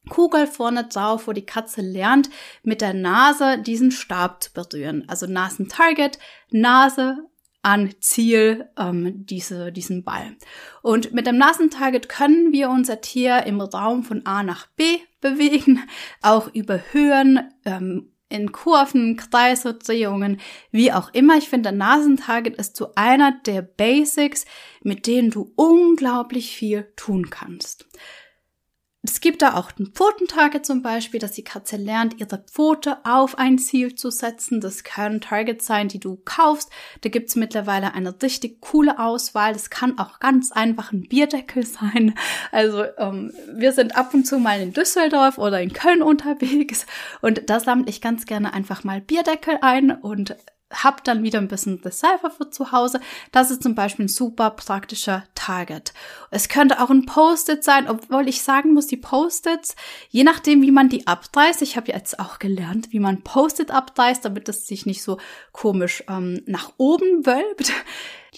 Kugel 0.09 0.47
vorne 0.47 0.85
drauf, 0.85 1.27
wo 1.27 1.33
die 1.33 1.47
Katze 1.47 1.81
lernt, 1.81 2.31
mit 2.63 2.81
der 2.81 2.95
Nase 2.95 3.59
diesen 3.59 3.91
Stab 3.91 4.43
zu 4.43 4.53
berühren. 4.53 5.05
Also 5.09 5.27
Nasentarget, 5.27 6.19
Nase 6.51 7.19
an 7.63 7.93
Ziel 8.01 8.69
ähm, 8.79 9.27
diese, 9.27 9.73
diesen 9.73 10.05
Ball. 10.05 10.37
Und 10.83 11.13
mit 11.13 11.27
dem 11.27 11.37
Nasentarget 11.37 12.09
können 12.09 12.53
wir 12.53 12.71
unser 12.71 13.01
Tier 13.01 13.45
im 13.45 13.61
Raum 13.61 14.05
von 14.05 14.25
A 14.27 14.43
nach 14.43 14.67
B 14.69 14.99
bewegen, 15.21 15.83
auch 16.23 16.53
über 16.55 16.81
Höhen, 16.93 17.53
ähm, 17.65 18.13
in 18.31 18.53
Kurven, 18.53 19.17
Kreise, 19.17 19.75
Drehungen, 19.75 20.41
wie 20.71 20.93
auch 20.93 21.13
immer. 21.15 21.39
Ich 21.39 21.49
finde, 21.49 21.71
der 21.71 21.79
Nasentarget 21.79 22.57
ist 22.57 22.77
so 22.77 22.93
einer 22.95 23.33
der 23.47 23.63
Basics, 23.63 24.45
mit 24.83 25.07
denen 25.07 25.31
du 25.31 25.53
unglaublich 25.57 26.55
viel 26.55 26.93
tun 26.97 27.31
kannst. 27.31 27.87
Es 29.11 29.23
gibt 29.23 29.41
da 29.41 29.55
auch 29.55 29.71
ein 29.79 29.87
Pfotentarget 29.87 30.67
zum 30.67 30.83
Beispiel, 30.83 31.19
dass 31.19 31.33
die 31.33 31.43
Katze 31.43 31.79
lernt, 31.79 32.21
ihre 32.21 32.37
Pfote 32.37 32.99
auf 33.05 33.39
ein 33.39 33.59
Ziel 33.59 33.95
zu 33.95 34.11
setzen. 34.11 34.61
Das 34.61 34.85
können 34.85 35.23
Targets 35.23 35.65
sein, 35.65 35.89
die 35.89 35.99
du 35.99 36.21
kaufst. 36.27 36.71
Da 37.01 37.09
gibt's 37.09 37.35
mittlerweile 37.35 37.95
eine 37.95 38.15
richtig 38.23 38.61
coole 38.61 38.99
Auswahl. 38.99 39.55
Das 39.55 39.71
kann 39.71 39.99
auch 39.99 40.21
ganz 40.21 40.53
einfach 40.53 40.93
ein 40.93 41.09
Bierdeckel 41.09 41.65
sein. 41.67 42.17
Also 42.53 42.85
ähm, 42.99 43.33
wir 43.51 43.73
sind 43.73 43.97
ab 43.97 44.13
und 44.13 44.27
zu 44.27 44.39
mal 44.39 44.61
in 44.61 44.75
Düsseldorf 44.75 45.39
oder 45.39 45.63
in 45.63 45.73
Köln 45.73 46.03
unterwegs 46.03 46.85
und 47.23 47.49
da 47.49 47.61
sammle 47.61 47.89
ich 47.89 48.03
ganz 48.03 48.27
gerne 48.27 48.53
einfach 48.53 48.85
mal 48.85 49.01
Bierdeckel 49.01 49.57
ein 49.63 49.91
und 49.91 50.37
hab 50.71 51.03
dann 51.05 51.23
wieder 51.23 51.39
ein 51.39 51.49
bisschen 51.49 51.81
Decipher 51.81 52.31
für 52.31 52.51
zu 52.51 52.73
Hause. 52.73 53.01
Das 53.33 53.51
ist 53.51 53.63
zum 53.63 53.75
Beispiel 53.75 54.05
ein 54.05 54.09
super 54.09 54.51
praktischer 54.51 55.25
Target. 55.35 55.95
Es 56.31 56.49
könnte 56.49 56.83
auch 56.83 56.91
ein 56.91 57.07
Post-it 57.07 57.65
sein, 57.65 57.89
obwohl 57.89 58.29
ich 58.29 58.43
sagen 58.43 58.75
muss, 58.75 58.87
die 58.87 58.97
Post-its, 58.97 59.77
je 60.11 60.25
nachdem, 60.25 60.63
wie 60.63 60.71
man 60.71 60.89
die 60.89 61.07
abreißt, 61.07 61.63
ich 61.63 61.77
habe 61.77 61.93
jetzt 61.93 62.21
auch 62.21 62.39
gelernt, 62.39 62.93
wie 62.93 63.01
man 63.01 63.23
Post-it 63.23 63.71
abreißt, 63.71 64.25
damit 64.25 64.49
es 64.49 64.67
sich 64.67 64.85
nicht 64.85 65.03
so 65.03 65.19
komisch 65.53 66.05
ähm, 66.09 66.43
nach 66.47 66.73
oben 66.77 67.25
wölbt. 67.25 67.73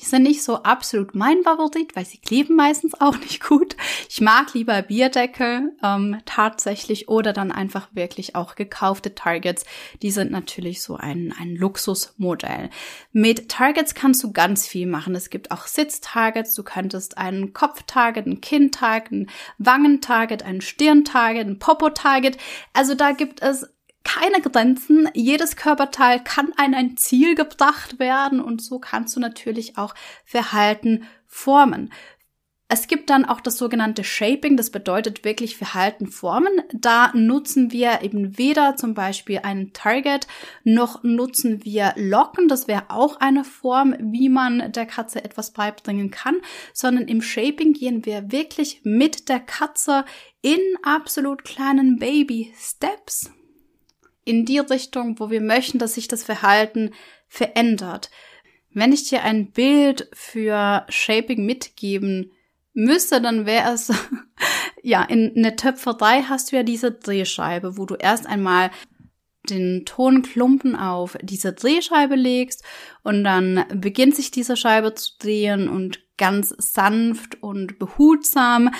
Die 0.00 0.06
sind 0.06 0.22
nicht 0.22 0.42
so 0.42 0.62
absolut 0.62 1.14
mein 1.14 1.42
Favorit, 1.42 1.94
weil 1.94 2.06
sie 2.06 2.18
kleben 2.18 2.56
meistens 2.56 2.98
auch 3.00 3.18
nicht 3.18 3.44
gut. 3.44 3.76
Ich 4.08 4.22
mag 4.22 4.54
lieber 4.54 4.80
Bierdeckel 4.80 5.76
ähm, 5.82 6.18
tatsächlich 6.24 7.08
oder 7.08 7.34
dann 7.34 7.52
einfach 7.52 7.88
wirklich 7.92 8.34
auch 8.34 8.54
gekaufte 8.54 9.14
Targets. 9.14 9.64
Die 10.00 10.10
sind 10.10 10.30
natürlich 10.30 10.80
so 10.80 10.96
ein, 10.96 11.34
ein 11.38 11.54
Luxusmodell. 11.54 12.70
Mit 13.12 13.50
Targets 13.50 13.94
kannst 13.94 14.22
du 14.24 14.32
ganz 14.32 14.66
viel 14.66 14.86
machen. 14.86 15.14
Es 15.14 15.28
gibt 15.28 15.50
auch 15.50 15.66
Sitztargets. 15.66 16.54
Du 16.54 16.62
könntest 16.62 17.18
einen 17.18 17.52
Kopftarget, 17.52 18.26
ein 18.26 18.40
Kinntarget, 18.40 19.12
ein 19.12 19.30
Wangentarget, 19.58 20.42
ein 20.44 20.62
Stirntarget, 20.62 21.46
ein 21.46 21.58
Popo-Target. 21.58 22.38
Also 22.72 22.94
da 22.94 23.12
gibt 23.12 23.42
es 23.42 23.68
keine 24.04 24.40
Grenzen. 24.40 25.08
Jedes 25.14 25.56
Körperteil 25.56 26.22
kann 26.22 26.52
an 26.56 26.74
ein 26.74 26.96
Ziel 26.96 27.34
gebracht 27.34 27.98
werden 27.98 28.40
und 28.40 28.62
so 28.62 28.78
kannst 28.78 29.16
du 29.16 29.20
natürlich 29.20 29.76
auch 29.78 29.94
Verhalten 30.24 31.04
formen. 31.26 31.90
Es 32.72 32.86
gibt 32.86 33.10
dann 33.10 33.24
auch 33.24 33.40
das 33.40 33.58
sogenannte 33.58 34.04
Shaping, 34.04 34.56
das 34.56 34.70
bedeutet 34.70 35.24
wirklich 35.24 35.56
Verhalten 35.56 36.06
formen. 36.06 36.62
Da 36.72 37.10
nutzen 37.14 37.72
wir 37.72 38.02
eben 38.02 38.38
weder 38.38 38.76
zum 38.76 38.94
Beispiel 38.94 39.40
einen 39.42 39.72
Target, 39.72 40.28
noch 40.62 41.02
nutzen 41.02 41.64
wir 41.64 41.94
Locken, 41.96 42.46
das 42.46 42.68
wäre 42.68 42.84
auch 42.88 43.16
eine 43.16 43.42
Form, 43.42 43.96
wie 43.98 44.28
man 44.28 44.70
der 44.70 44.86
Katze 44.86 45.24
etwas 45.24 45.50
beibringen 45.50 46.12
kann, 46.12 46.36
sondern 46.72 47.08
im 47.08 47.22
Shaping 47.22 47.72
gehen 47.72 48.06
wir 48.06 48.30
wirklich 48.30 48.82
mit 48.84 49.28
der 49.28 49.40
Katze 49.40 50.04
in 50.40 50.60
absolut 50.84 51.42
kleinen 51.42 51.98
Baby 51.98 52.54
Steps 52.56 53.32
in 54.30 54.44
die 54.44 54.60
Richtung, 54.60 55.18
wo 55.18 55.28
wir 55.28 55.40
möchten, 55.40 55.78
dass 55.78 55.94
sich 55.94 56.06
das 56.06 56.22
Verhalten 56.22 56.92
verändert. 57.26 58.10
Wenn 58.72 58.92
ich 58.92 59.08
dir 59.08 59.24
ein 59.24 59.50
Bild 59.50 60.08
für 60.12 60.86
Shaping 60.88 61.44
mitgeben 61.44 62.30
müsste, 62.72 63.20
dann 63.20 63.44
wäre 63.44 63.72
es, 63.72 63.92
ja, 64.82 65.02
in 65.02 65.42
der 65.42 65.56
Töpferei 65.56 66.22
hast 66.22 66.52
du 66.52 66.56
ja 66.56 66.62
diese 66.62 66.92
Drehscheibe, 66.92 67.76
wo 67.76 67.86
du 67.86 67.96
erst 67.96 68.26
einmal 68.26 68.70
den 69.48 69.84
Tonklumpen 69.84 70.76
auf 70.76 71.18
diese 71.22 71.52
Drehscheibe 71.52 72.14
legst 72.14 72.62
und 73.02 73.24
dann 73.24 73.64
beginnt 73.74 74.14
sich 74.14 74.30
diese 74.30 74.56
Scheibe 74.56 74.94
zu 74.94 75.14
drehen 75.18 75.68
und 75.68 76.00
ganz 76.18 76.54
sanft 76.58 77.42
und 77.42 77.78
behutsam 77.80 78.70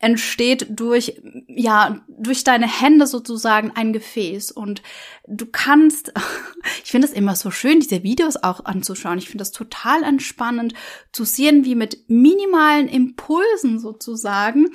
entsteht 0.00 0.66
durch, 0.70 1.20
ja, 1.48 2.04
durch 2.08 2.44
deine 2.44 2.68
Hände 2.68 3.06
sozusagen 3.06 3.72
ein 3.74 3.92
Gefäß. 3.92 4.52
Und 4.52 4.82
du 5.26 5.46
kannst, 5.46 6.12
ich 6.84 6.90
finde 6.90 7.08
es 7.08 7.12
immer 7.12 7.34
so 7.34 7.50
schön, 7.50 7.80
diese 7.80 8.02
Videos 8.02 8.36
auch 8.36 8.64
anzuschauen. 8.64 9.18
Ich 9.18 9.26
finde 9.26 9.42
das 9.42 9.52
total 9.52 10.02
entspannend 10.04 10.74
zu 11.12 11.24
sehen, 11.24 11.64
wie 11.64 11.74
mit 11.74 12.08
minimalen 12.08 12.88
Impulsen 12.88 13.80
sozusagen 13.80 14.68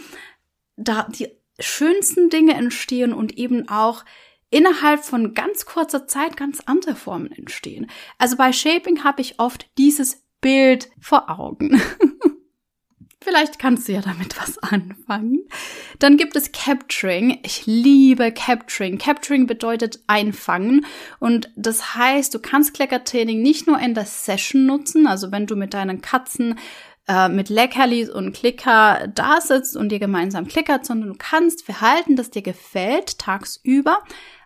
da 0.76 1.08
die 1.10 1.30
schönsten 1.60 2.30
Dinge 2.30 2.56
entstehen 2.56 3.14
und 3.14 3.38
eben 3.38 3.70
auch 3.70 4.04
innerhalb 4.50 5.04
von 5.04 5.34
ganz 5.34 5.66
kurzer 5.66 6.08
Zeit 6.08 6.36
ganz 6.38 6.62
andere 6.66 6.96
Formen 6.96 7.32
entstehen. 7.32 7.90
Also 8.18 8.36
bei 8.36 8.52
Shaping 8.52 9.04
habe 9.04 9.22
ich 9.22 9.40
oft 9.40 9.68
dieses 9.78 10.24
Bild 10.42 10.90
vor 11.00 11.30
Augen. 11.30 11.82
Vielleicht 13.24 13.60
kannst 13.60 13.88
du 13.88 13.94
ja 13.94 14.02
damit 14.02 14.38
was 14.42 14.58
anfangen. 14.60 15.40
Dann 16.00 16.18
gibt 16.18 16.36
es 16.36 16.52
Capturing. 16.52 17.40
Ich 17.44 17.66
liebe 17.66 18.32
Capturing. 18.32 18.98
Capturing 18.98 19.48
bedeutet 19.48 20.00
einfangen. 20.08 20.86
Und 21.20 21.50
das 21.56 21.96
heißt, 21.96 22.34
du 22.34 22.40
kannst 22.40 22.74
Kleckertraining 22.74 23.42
nicht 23.42 23.68
nur 23.68 23.80
in 23.80 23.94
der 23.94 24.06
Session 24.06 24.66
nutzen, 24.66 25.08
also 25.08 25.32
wenn 25.32 25.48
du 25.48 25.56
mit 25.56 25.74
deinen 25.74 26.02
Katzen 26.02 26.60
äh, 27.08 27.30
mit 27.30 27.50
Leckerlis 27.50 28.10
und 28.10 28.34
Klicker 28.34 29.10
da 29.14 29.42
sitzt 29.42 29.76
und 29.76 29.90
dir 29.90 30.00
gemeinsam 30.00 30.48
klickert, 30.48 30.86
sondern 30.86 31.10
du 31.10 31.16
kannst 31.18 31.66
Verhalten, 31.66 32.16
das 32.16 32.30
dir 32.30 32.42
gefällt, 32.42 33.20
tagsüber 33.20 34.04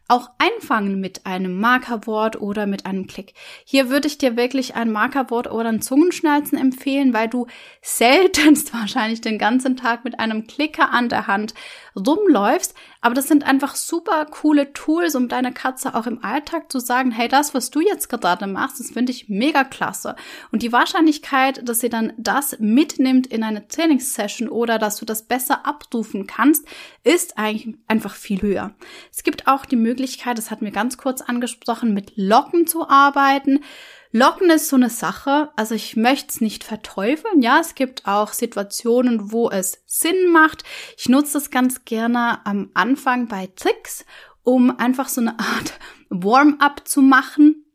auch 0.08 0.30
einfangen 0.38 1.00
mit 1.00 1.26
einem 1.26 1.60
Markerwort 1.60 2.40
oder 2.40 2.66
mit 2.66 2.86
einem 2.86 3.08
Klick. 3.08 3.34
Hier 3.66 3.90
würde 3.90 4.08
ich 4.08 4.18
dir 4.18 4.38
wirklich 4.38 4.76
ein 4.76 4.92
Markerwort 4.92 5.52
oder 5.52 5.70
ein 5.70 5.82
Zungenschnalzen 5.82 6.58
empfehlen, 6.58 7.14
weil 7.14 7.28
du 7.28 7.48
seltenst 7.82 8.74
wahrscheinlich 8.80 9.22
den 9.22 9.38
ganzen 9.38 9.76
Tag 9.76 10.06
mit 10.06 10.20
einem 10.20 10.48
Klicker 10.48 10.92
an 10.92 11.10
der 11.10 11.28
Hand 11.28 11.54
rumläufst. 11.98 12.74
Aber 13.02 13.16
das 13.16 13.28
sind 13.28 13.46
einfach 13.46 13.76
super 13.76 14.26
coole 14.26 14.74
Tools, 14.74 15.16
um 15.16 15.28
deiner 15.28 15.52
Katze 15.52 15.96
auch 15.96 16.08
im 16.08 16.24
Alltag 16.24 16.72
zu 16.72 16.80
sagen, 16.80 17.12
hey, 17.12 17.28
das, 17.28 17.54
was 17.54 17.70
du 17.70 17.80
jetzt 17.80 18.10
gerade 18.10 18.48
machst, 18.48 18.80
das 18.80 18.92
finde 18.92 19.12
ich 19.12 19.30
mega 19.30 19.64
klasse. 19.64 20.16
Und 20.52 20.62
die 20.64 20.72
Wahrscheinlichkeit, 20.72 21.68
dass 21.68 21.80
sie 21.80 21.90
dann 21.90 22.14
das 22.18 22.58
mitnimmt 22.60 23.28
in 23.28 23.44
eine 23.44 23.68
Trainingssession 23.68 24.50
oder 24.50 24.80
dass 24.80 24.98
du 24.98 25.06
das 25.06 25.24
besser 25.24 25.66
abrufen 25.66 26.28
kannst, 26.28 26.66
ist 27.04 27.38
eigentlich 27.38 27.76
einfach 27.88 28.16
viel 28.16 28.42
höher. 28.42 28.74
Es 29.12 29.24
gibt 29.24 29.48
auch 29.48 29.66
die 29.66 29.76
Möglichkeit, 29.76 30.38
das 30.38 30.52
hatten 30.52 30.66
wir 30.66 30.72
ganz 30.72 30.98
kurz 30.98 31.22
angesprochen, 31.22 31.94
mit 31.94 32.14
Locken 32.16 32.68
zu 32.68 32.88
arbeiten. 32.88 33.64
Locken 34.12 34.50
ist 34.50 34.70
so 34.70 34.76
eine 34.76 34.90
Sache, 34.90 35.50
also 35.56 35.76
ich 35.76 35.96
möchte 35.96 36.30
es 36.30 36.42
nicht 36.42 36.64
verteufeln. 36.64 37.42
Ja, 37.42 37.60
es 37.60 37.76
gibt 37.76 38.08
auch 38.08 38.34
Situationen, 38.34 39.32
wo 39.32 39.50
es 39.50 39.84
Sinn 39.86 40.32
macht. 40.32 40.64
Ich 40.98 41.10
nutze 41.10 41.34
das 41.34 41.52
ganz 41.52 41.86
gerne 41.86 42.46
am 42.46 42.72
Anfang 42.74 43.28
bei 43.28 43.48
Tricks, 43.56 44.06
um 44.44 44.78
einfach 44.78 45.10
so 45.10 45.22
eine 45.22 45.38
Art 45.40 45.80
Warm-up 46.10 46.88
zu 46.88 47.02
machen. 47.02 47.66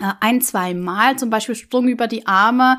Äh, 0.00 0.12
ein, 0.20 0.40
zwei 0.40 0.74
Mal, 0.74 1.18
zum 1.18 1.30
Beispiel 1.30 1.54
Sprung 1.54 1.88
über 1.88 2.06
die 2.06 2.26
Arme, 2.26 2.78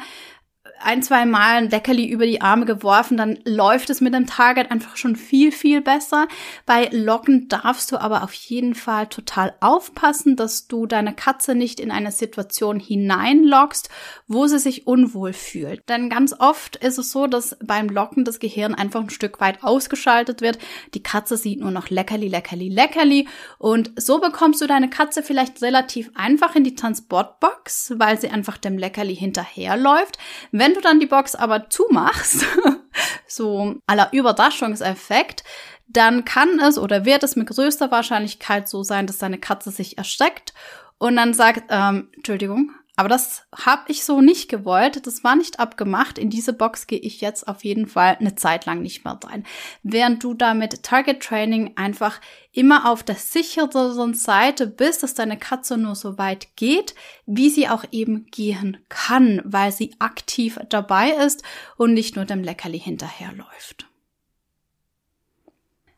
ein, 0.79 1.03
zwei 1.03 1.25
Mal 1.25 1.57
ein 1.57 1.69
Leckerli 1.69 2.07
über 2.07 2.25
die 2.25 2.41
Arme 2.41 2.65
geworfen, 2.65 3.17
dann 3.17 3.39
läuft 3.46 3.89
es 3.89 4.01
mit 4.01 4.13
dem 4.13 4.27
Target 4.27 4.72
einfach 4.72 4.98
schon 4.98 5.15
viel, 5.15 5.51
viel 5.51 5.81
besser. 5.81 6.27
Bei 6.65 6.89
Locken 6.91 7.48
darfst 7.48 7.91
du 7.91 7.98
aber 7.98 8.24
auf 8.24 8.34
jeden 8.34 8.75
Fall 8.75 9.07
total 9.07 9.53
aufpassen, 9.60 10.36
dass 10.36 10.67
du 10.67 10.86
deine 10.86 11.13
Katze 11.13 11.55
nicht 11.55 11.79
in 11.79 11.91
eine 11.91 12.12
Situation 12.12 12.79
hineinlockst, 12.79 13.89
wo 14.27 14.48
sie 14.48 14.60
sich 14.60 14.88
unwohl 14.88 15.34
fühlt. 15.34 15.88
Denn 15.89 16.10
ganz 16.10 16.36
oft 16.38 16.75
ist 16.77 16.98
es 16.98 17.12
so, 17.12 17.27
dass 17.27 17.57
beim 17.63 17.89
Locken 17.89 18.25
das 18.25 18.39
Gehirn 18.39 18.74
einfach 18.74 19.01
ein 19.01 19.10
Stück 19.10 19.39
weit 19.39 19.63
ausgeschaltet 19.63 20.41
wird. 20.41 20.60
Die 20.93 21.03
Katze 21.03 21.38
sieht 21.38 21.60
nur 21.60 21.72
noch 21.72 21.89
Leckerli, 21.89 22.27
Leckerli, 22.27 22.69
Leckerli. 22.69 23.27
Und 23.57 23.91
so 23.96 24.19
bekommst 24.19 24.62
du 24.62 24.67
deine 24.67 24.89
Katze 24.89 25.24
vielleicht 25.24 25.62
relativ 25.62 26.12
einfach 26.15 26.55
in 26.55 26.63
die 26.63 26.75
Transportbox, 26.75 27.93
weil 27.98 28.19
sie 28.19 28.29
einfach 28.29 28.57
dem 28.57 28.77
Leckerli 28.77 29.15
hinterherläuft. 29.15 30.17
Wenn 30.51 30.67
wenn 30.68 30.74
du 30.74 30.82
dann 30.82 31.00
die 31.00 31.06
Box 31.06 31.34
aber 31.34 31.70
zumachst, 31.70 32.46
so 33.28 33.76
aller 33.86 34.12
Überraschungseffekt, 34.12 35.46
dann 35.88 36.26
kann 36.26 36.60
es 36.60 36.78
oder 36.78 37.06
wird 37.06 37.24
es 37.24 37.38
mit 37.38 37.48
größter 37.48 37.90
Wahrscheinlichkeit 37.90 38.68
so 38.68 38.84
sein, 38.84 39.08
dass 39.08 39.18
deine 39.18 39.38
Katze 39.38 39.72
sich 39.72 39.98
erschreckt 39.98 40.54
und 40.98 41.16
dann 41.16 41.34
sagt, 41.34 41.64
ähm, 41.70 42.10
Entschuldigung, 42.14 42.72
Aber 43.00 43.10
das 43.10 43.44
habe 43.56 43.92
ich 43.92 44.04
so 44.04 44.22
nicht 44.22 44.50
gewollt. 44.50 45.06
Das 45.06 45.24
war 45.24 45.36
nicht 45.36 45.60
abgemacht. 45.60 46.18
In 46.18 46.32
diese 46.32 46.51
Box 46.51 46.88
gehe 46.88 46.98
ich 46.98 47.22
jetzt 47.22 47.48
auf 47.48 47.63
jeden 47.63 47.86
Fall 47.86 48.18
eine 48.20 48.34
Zeit 48.34 48.66
lang 48.66 48.82
nicht 48.82 49.06
mehr 49.06 49.20
rein. 49.24 49.46
Während 49.84 50.24
du 50.24 50.34
da 50.34 50.56
mit 50.56 50.82
Target 50.82 51.22
Training 51.22 51.74
einfach 51.75 52.20
immer 52.51 52.89
auf 52.89 53.04
der 53.04 53.13
sicheren 53.13 54.16
Seite 54.16 54.66
bist, 54.66 55.04
dass 55.04 55.13
deine 55.13 55.38
Katze 55.38 55.77
nur 55.77 55.94
so 55.94 56.18
weit 56.18 56.56
geht, 56.56 56.96
wie 57.27 57.51
sie 57.51 57.70
auch 57.70 57.86
eben 57.92 58.25
gehen 58.32 58.77
kann, 58.89 59.44
weil 59.46 59.72
sie 59.72 59.96
aktiv 60.00 60.60
dabei 60.70 61.12
ist 61.12 61.44
und 61.77 61.94
nicht 61.94 62.16
nur 62.16 62.25
dem 62.25 62.44
Leckerli 62.44 62.80
hinterherläuft. 62.80 63.87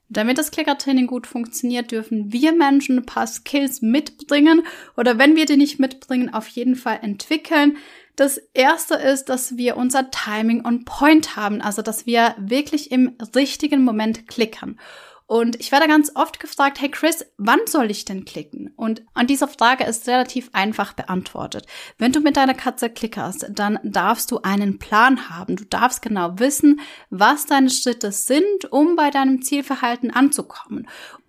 Damit 0.10 0.40
das 0.40 0.50
Klickertraining 0.50 1.06
gut 1.06 1.28
funktioniert, 1.28 1.92
dürfen 1.92 2.34
wir 2.34 2.52
Menschen 2.52 2.98
ein 2.98 3.06
paar 3.06 3.28
Skills 3.28 3.84
mitbringen 3.84 4.64
oder 4.98 5.20
wenn 5.20 5.36
wir 5.36 5.46
die 5.46 5.58
nicht 5.58 5.80
mitbringen, 5.80 6.34
auf 6.34 6.48
jeden 6.48 6.76
Fall 6.76 7.00
entwickeln. 7.04 7.78
Das 8.16 8.38
erste 8.54 8.96
ist, 8.96 9.30
dass 9.30 9.56
wir 9.56 9.78
unser 9.78 10.10
Timing 10.10 10.66
on 10.66 10.84
point 10.84 11.36
haben, 11.36 11.62
also 11.62 11.84
dass 11.84 12.08
wir 12.08 12.36
wirklich 12.40 12.92
im 12.92 13.16
richtigen 13.36 13.84
Moment 13.84 14.28
klickern. 14.28 14.80
Und 15.30 15.60
ich 15.60 15.72
werde 15.72 15.88
ganz 15.88 16.12
oft 16.16 16.40
gefragt, 16.40 16.82
hey 16.82 16.90
Chris, 16.90 17.24
wann 17.38 17.60
soll 17.68 17.92
ich 17.92 18.04
denn 18.04 18.26
klicken? 18.26 18.74
Und 18.76 19.04
an 19.14 19.28
dieser 19.28 19.48
Frage 19.48 19.84
ist 19.84 20.08
relativ 20.08 20.50
einfach 20.54 20.94
beantwortet. 20.94 21.68
Wenn 22.00 22.12
du 22.12 22.20
mit 22.20 22.36
deiner 22.36 22.56
Katze 22.56 22.90
klickerst, 22.90 23.46
dann 23.52 23.78
darfst 23.84 24.32
du 24.32 24.40
einen 24.42 24.80
Plan 24.80 25.30
haben. 25.30 25.56
Du 25.56 25.66
darfst 25.66 26.02
genau 26.02 26.40
wissen, 26.40 26.82
was 27.12 27.46
deine 27.46 27.70
Schritte 27.70 28.12
sind, 28.12 28.72
um 28.72 28.96
bei 28.96 29.12
deinem 29.12 29.44
Zielverhalten 29.44 30.10
anzukommen. 30.10 30.88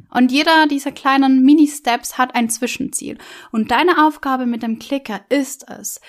Und 0.09 0.33
jeder 0.33 0.66
dieser 0.66 0.92
kleinen 0.92 1.42
Mini-Steps 1.42 2.16
hat 2.16 2.35
ein 2.35 2.49
Zwischenziel. 2.49 3.19
Und 3.52 3.71
deine 3.71 4.07
Aufgabe 4.07 4.47
mit 4.47 4.62
dem 4.62 4.78
Klicker 4.78 5.21
ist 5.28 5.69
es, 5.69 6.00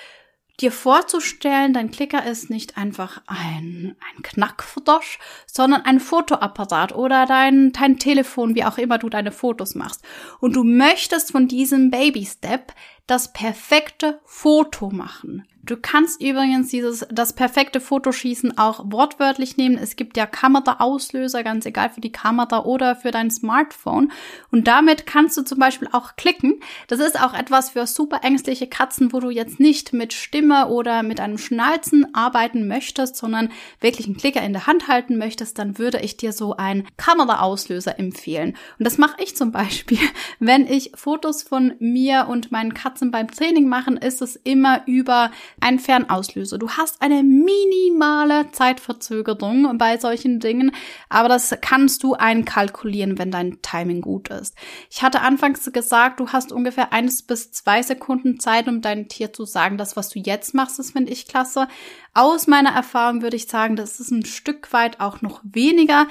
dir 0.61 0.71
vorzustellen, 0.71 1.73
dein 1.73 1.91
Klicker 1.91 2.25
ist 2.25 2.49
nicht 2.49 2.77
einfach 2.77 3.21
ein, 3.27 3.95
ein 3.99 4.23
Knackfrosch, 4.23 5.19
sondern 5.45 5.81
ein 5.81 5.99
Fotoapparat 5.99 6.93
oder 6.93 7.25
dein, 7.25 7.71
dein 7.71 7.97
Telefon, 7.99 8.55
wie 8.55 8.63
auch 8.63 8.77
immer 8.77 8.97
du 8.97 9.09
deine 9.09 9.31
Fotos 9.31 9.75
machst. 9.75 10.03
Und 10.39 10.55
du 10.55 10.63
möchtest 10.63 11.31
von 11.31 11.47
diesem 11.47 11.91
Baby 11.91 12.25
Step 12.25 12.73
das 13.07 13.33
perfekte 13.33 14.19
Foto 14.25 14.89
machen. 14.89 15.47
Du 15.63 15.77
kannst 15.77 16.21
übrigens 16.21 16.69
dieses, 16.69 17.05
das 17.11 17.33
perfekte 17.33 17.79
Fotoschießen 17.79 18.57
auch 18.57 18.83
wortwörtlich 18.85 19.57
nehmen. 19.57 19.77
Es 19.77 19.95
gibt 19.95 20.17
ja 20.17 20.25
Kameraauslöser, 20.25 21.43
ganz 21.43 21.67
egal 21.67 21.91
für 21.91 22.01
die 22.01 22.11
Kamera 22.11 22.63
oder 22.63 22.95
für 22.95 23.11
dein 23.11 23.29
Smartphone. 23.29 24.11
Und 24.49 24.67
damit 24.67 25.05
kannst 25.05 25.37
du 25.37 25.43
zum 25.43 25.59
Beispiel 25.59 25.87
auch 25.91 26.15
klicken. 26.15 26.59
Das 26.87 26.99
ist 26.99 27.21
auch 27.21 27.35
etwas 27.35 27.69
für 27.71 27.85
super 27.85 28.21
ängstliche 28.23 28.65
Katzen, 28.65 29.13
wo 29.13 29.19
du 29.19 29.29
jetzt 29.29 29.59
nicht 29.59 29.93
mit 29.93 30.13
Stimme 30.13 30.67
oder 30.67 31.03
mit 31.03 31.19
einem 31.19 31.37
Schnalzen 31.37 32.15
arbeiten 32.15 32.67
möchtest, 32.67 33.15
sondern 33.15 33.51
wirklich 33.79 34.07
einen 34.07 34.17
Klicker 34.17 34.41
in 34.41 34.53
der 34.53 34.65
Hand 34.65 34.87
halten 34.87 35.17
möchtest, 35.17 35.59
dann 35.59 35.77
würde 35.77 35.99
ich 35.99 36.17
dir 36.17 36.33
so 36.33 36.57
einen 36.57 36.87
Kameraauslöser 36.97 37.99
empfehlen. 37.99 38.57
Und 38.79 38.85
das 38.85 38.97
mache 38.97 39.21
ich 39.21 39.35
zum 39.35 39.51
Beispiel, 39.51 39.99
wenn 40.39 40.65
ich 40.65 40.91
Fotos 40.95 41.43
von 41.43 41.75
mir 41.79 42.27
und 42.27 42.51
meinen 42.51 42.73
Katzen 42.73 43.11
beim 43.11 43.29
Training 43.29 43.67
machen, 43.67 43.97
ist 43.97 44.23
es 44.23 44.35
immer 44.37 44.81
über 44.87 45.29
ein 45.61 45.79
Fernauslöser. 45.79 46.57
Du 46.57 46.69
hast 46.69 47.01
eine 47.01 47.23
minimale 47.23 48.51
Zeitverzögerung 48.51 49.77
bei 49.77 49.97
solchen 49.97 50.39
Dingen, 50.39 50.71
aber 51.09 51.29
das 51.29 51.55
kannst 51.61 52.03
du 52.03 52.15
einkalkulieren, 52.15 53.17
wenn 53.17 53.31
dein 53.31 53.61
Timing 53.61 54.01
gut 54.01 54.29
ist. 54.29 54.55
Ich 54.89 55.03
hatte 55.03 55.21
anfangs 55.21 55.71
gesagt, 55.71 56.19
du 56.19 56.29
hast 56.29 56.51
ungefähr 56.51 56.91
eines 56.91 57.21
bis 57.21 57.51
zwei 57.51 57.81
Sekunden 57.83 58.39
Zeit, 58.39 58.67
um 58.67 58.81
deinem 58.81 59.07
Tier 59.07 59.31
zu 59.31 59.45
sagen, 59.45 59.77
das, 59.77 59.95
was 59.95 60.09
du 60.09 60.19
jetzt 60.19 60.53
machst, 60.53 60.79
das 60.79 60.91
finde 60.91 61.11
ich 61.11 61.27
klasse. 61.27 61.67
Aus 62.13 62.47
meiner 62.47 62.71
Erfahrung 62.71 63.21
würde 63.21 63.37
ich 63.37 63.47
sagen, 63.47 63.75
das 63.75 63.99
ist 63.99 64.11
ein 64.11 64.25
Stück 64.25 64.73
weit 64.73 64.99
auch 64.99 65.21
noch 65.21 65.41
weniger. 65.43 66.07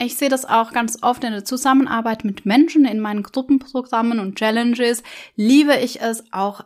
Ich 0.00 0.16
sehe 0.16 0.28
das 0.28 0.44
auch 0.44 0.72
ganz 0.72 0.98
oft 1.02 1.22
in 1.22 1.30
der 1.30 1.44
Zusammenarbeit 1.44 2.24
mit 2.24 2.46
Menschen 2.46 2.84
in 2.84 2.98
meinen 2.98 3.22
Gruppenprogrammen 3.22 4.18
und 4.18 4.36
Challenges. 4.36 5.02
Liebe 5.36 5.76
ich 5.76 6.00
es 6.00 6.24
auch 6.32 6.64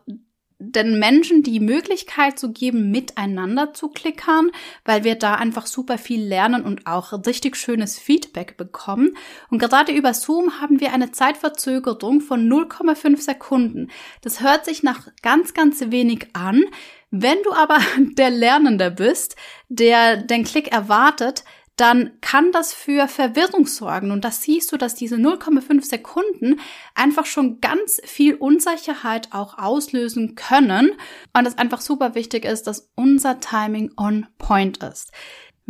den 0.61 0.99
Menschen 0.99 1.43
die 1.43 1.61
Möglichkeit 1.61 2.39
zu 2.39 2.53
geben, 2.53 2.91
miteinander 2.91 3.75
zu 3.75 3.89
klickern, 3.89 4.51
weil 4.85 5.05
wir 5.05 5.15
da 5.15 5.35
einfach 5.35 5.67
super 5.67 5.99
viel 5.99 6.23
lernen 6.23 6.65
und 6.65 6.87
auch 6.87 7.13
richtig 7.27 7.57
schönes 7.57 7.99
Feedback 7.99 8.57
bekommen. 8.57 9.17
Und 9.51 9.59
gerade 9.59 9.93
über 9.93 10.15
Zoom 10.15 10.61
haben 10.61 10.81
wir 10.81 10.93
eine 10.93 11.13
Zeitverzögerung 11.13 12.21
von 12.21 12.49
0,5 12.49 13.21
Sekunden. 13.21 13.89
Das 14.23 14.41
hört 14.41 14.65
sich 14.65 14.83
nach 14.83 15.09
ganz, 15.23 15.55
ganz 15.55 15.81
wenig 15.91 16.29
an. 16.33 16.65
Wenn 17.11 17.39
du 17.45 17.53
aber 17.53 17.79
der 17.99 18.31
Lernende 18.31 18.91
bist, 18.91 19.37
der 19.69 20.17
den 20.17 20.45
Klick 20.45 20.73
erwartet, 20.73 21.45
dann 21.79 22.13
kann 22.21 22.51
das 22.53 22.73
für 22.75 23.07
Verwirrung 23.09 23.67
sorgen. 23.67 24.11
Und 24.11 24.25
das 24.25 24.43
siehst 24.43 24.73
du, 24.73 24.77
dass 24.77 24.95
diese 24.95 25.15
0,5 25.17 25.85
Sekunden 25.85 26.61
einfach 26.95 27.25
schon 27.25 27.61
ganz 27.61 28.01
viel 28.05 28.35
Unsicherheit 28.35 29.29
auch 29.33 29.59
auslösen 29.59 30.35
können. 30.35 30.93
Und 31.33 31.47
es 31.47 31.57
einfach 31.57 31.81
super 31.81 32.15
wichtig 32.15 32.45
ist, 32.45 32.67
dass 32.67 32.91
unser 32.97 33.39
Timing 33.41 33.93
on 33.97 34.27
point 34.39 34.83
ist. 34.83 35.13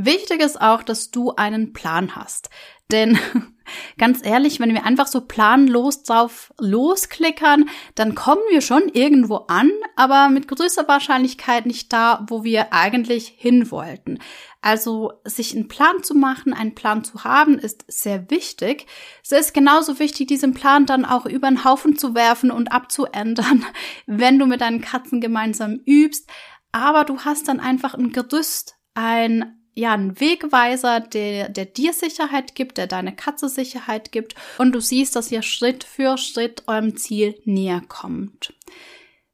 Wichtig 0.00 0.40
ist 0.40 0.60
auch, 0.60 0.84
dass 0.84 1.10
du 1.10 1.32
einen 1.34 1.72
Plan 1.72 2.14
hast. 2.14 2.50
Denn 2.92 3.18
ganz 3.98 4.24
ehrlich, 4.24 4.60
wenn 4.60 4.72
wir 4.72 4.84
einfach 4.84 5.08
so 5.08 5.22
planlos 5.22 6.04
drauf 6.04 6.54
losklickern, 6.56 7.68
dann 7.96 8.14
kommen 8.14 8.40
wir 8.48 8.60
schon 8.60 8.88
irgendwo 8.90 9.46
an, 9.48 9.72
aber 9.96 10.28
mit 10.28 10.46
größter 10.46 10.86
Wahrscheinlichkeit 10.86 11.66
nicht 11.66 11.92
da, 11.92 12.24
wo 12.28 12.44
wir 12.44 12.72
eigentlich 12.72 13.34
hin 13.36 13.72
wollten. 13.72 14.20
Also 14.62 15.14
sich 15.24 15.56
einen 15.56 15.66
Plan 15.66 16.04
zu 16.04 16.14
machen, 16.14 16.54
einen 16.54 16.76
Plan 16.76 17.02
zu 17.02 17.24
haben, 17.24 17.58
ist 17.58 17.84
sehr 17.88 18.30
wichtig. 18.30 18.86
Es 19.24 19.32
ist 19.32 19.52
genauso 19.52 19.98
wichtig, 19.98 20.28
diesen 20.28 20.54
Plan 20.54 20.86
dann 20.86 21.04
auch 21.04 21.26
über 21.26 21.48
den 21.48 21.64
Haufen 21.64 21.98
zu 21.98 22.14
werfen 22.14 22.52
und 22.52 22.70
abzuändern, 22.70 23.66
wenn 24.06 24.38
du 24.38 24.46
mit 24.46 24.60
deinen 24.60 24.80
Katzen 24.80 25.20
gemeinsam 25.20 25.80
übst. 25.86 26.30
Aber 26.70 27.02
du 27.02 27.18
hast 27.22 27.48
dann 27.48 27.58
einfach 27.58 27.94
ein 27.94 28.12
Gerüst, 28.12 28.76
ein 28.94 29.57
ja, 29.78 29.94
ein 29.94 30.18
Wegweiser, 30.18 30.98
der, 30.98 31.48
der 31.48 31.64
dir 31.64 31.92
Sicherheit 31.92 32.56
gibt, 32.56 32.78
der 32.78 32.88
deine 32.88 33.14
Katze 33.14 33.48
Sicherheit 33.48 34.10
gibt 34.10 34.34
und 34.58 34.72
du 34.72 34.80
siehst, 34.80 35.14
dass 35.14 35.30
ihr 35.30 35.42
Schritt 35.42 35.84
für 35.84 36.18
Schritt 36.18 36.64
eurem 36.66 36.96
Ziel 36.96 37.40
näher 37.44 37.80
kommt. 37.86 38.54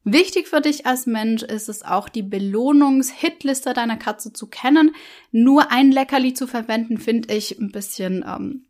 Wichtig 0.03 0.47
für 0.47 0.61
dich 0.61 0.85
als 0.85 1.07
Mensch 1.07 1.41
ist 1.41 1.67
es 1.67 1.81
auch, 1.81 2.09
die 2.09 2.21
Belohnungs-Hitliste 2.21 3.73
deiner 3.73 3.97
Katze 3.97 4.33
zu 4.33 4.45
kennen. 4.45 4.95
Nur 5.31 5.71
ein 5.71 5.91
Leckerli 5.91 6.35
zu 6.35 6.45
verwenden, 6.45 6.99
finde 6.99 7.33
ich 7.33 7.57
ein 7.57 7.71
bisschen 7.71 8.23
ähm, 8.27 8.67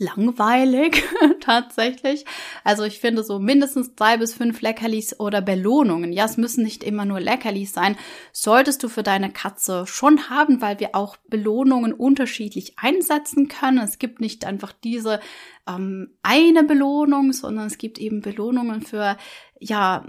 langweilig 0.00 1.04
tatsächlich. 1.40 2.24
Also 2.64 2.84
ich 2.84 2.98
finde 2.98 3.22
so 3.22 3.38
mindestens 3.38 3.94
drei 3.94 4.16
bis 4.16 4.34
fünf 4.34 4.60
Leckerlis 4.60 5.20
oder 5.20 5.42
Belohnungen. 5.42 6.12
Ja, 6.12 6.24
es 6.24 6.36
müssen 6.36 6.64
nicht 6.64 6.82
immer 6.82 7.04
nur 7.04 7.20
Leckerlis 7.20 7.72
sein. 7.72 7.96
Solltest 8.32 8.82
du 8.82 8.88
für 8.88 9.02
deine 9.02 9.30
Katze 9.30 9.86
schon 9.86 10.30
haben, 10.30 10.60
weil 10.60 10.80
wir 10.80 10.94
auch 10.94 11.16
Belohnungen 11.28 11.92
unterschiedlich 11.92 12.78
einsetzen 12.78 13.48
können. 13.48 13.78
Es 13.78 13.98
gibt 13.98 14.20
nicht 14.20 14.44
einfach 14.46 14.72
diese 14.72 15.20
ähm, 15.68 16.14
eine 16.22 16.64
Belohnung, 16.64 17.32
sondern 17.32 17.66
es 17.66 17.78
gibt 17.78 17.98
eben 17.98 18.22
Belohnungen 18.22 18.82
für 18.82 19.16
ja 19.60 20.04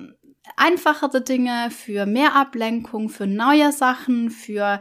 einfachere 0.57 1.21
Dinge, 1.21 1.69
für 1.71 2.05
mehr 2.05 2.35
Ablenkung, 2.35 3.09
für 3.09 3.27
neue 3.27 3.71
Sachen, 3.71 4.29
für 4.29 4.79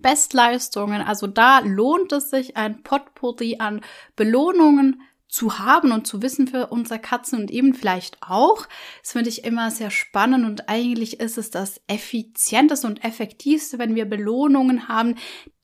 Bestleistungen. 0.00 1.02
Also 1.02 1.26
da 1.26 1.60
lohnt 1.60 2.12
es 2.12 2.30
sich, 2.30 2.56
ein 2.56 2.82
Potpourri 2.82 3.56
an 3.58 3.82
Belohnungen 4.16 5.02
zu 5.28 5.58
haben 5.58 5.92
und 5.92 6.06
zu 6.06 6.22
wissen 6.22 6.46
für 6.46 6.68
unsere 6.68 6.98
Katzen 6.98 7.40
und 7.40 7.50
eben 7.50 7.74
vielleicht 7.74 8.16
auch. 8.22 8.66
Das 9.02 9.12
finde 9.12 9.28
ich 9.28 9.44
immer 9.44 9.70
sehr 9.70 9.90
spannend 9.90 10.46
und 10.46 10.68
eigentlich 10.68 11.20
ist 11.20 11.36
es 11.36 11.50
das 11.50 11.80
effizienteste 11.86 12.86
und 12.86 13.04
effektivste, 13.04 13.78
wenn 13.78 13.94
wir 13.94 14.06
Belohnungen 14.06 14.88
haben, 14.88 15.16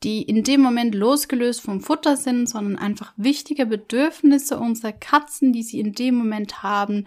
die 0.03 0.23
in 0.23 0.43
dem 0.45 0.61
Moment 0.61 0.95
losgelöst 0.95 1.63
vom 1.63 1.81
Futter 1.81 2.17
sind, 2.17 2.47
sondern 2.47 2.77
einfach 2.77 3.15
wichtige 3.17 3.65
Bedürfnisse 3.65 4.59
unserer 4.59 4.93
Katzen, 4.93 5.53
die 5.53 5.63
sie 5.63 5.81
in 5.81 5.95
dem 5.95 6.15
Moment 6.15 6.63
haben, 6.63 7.07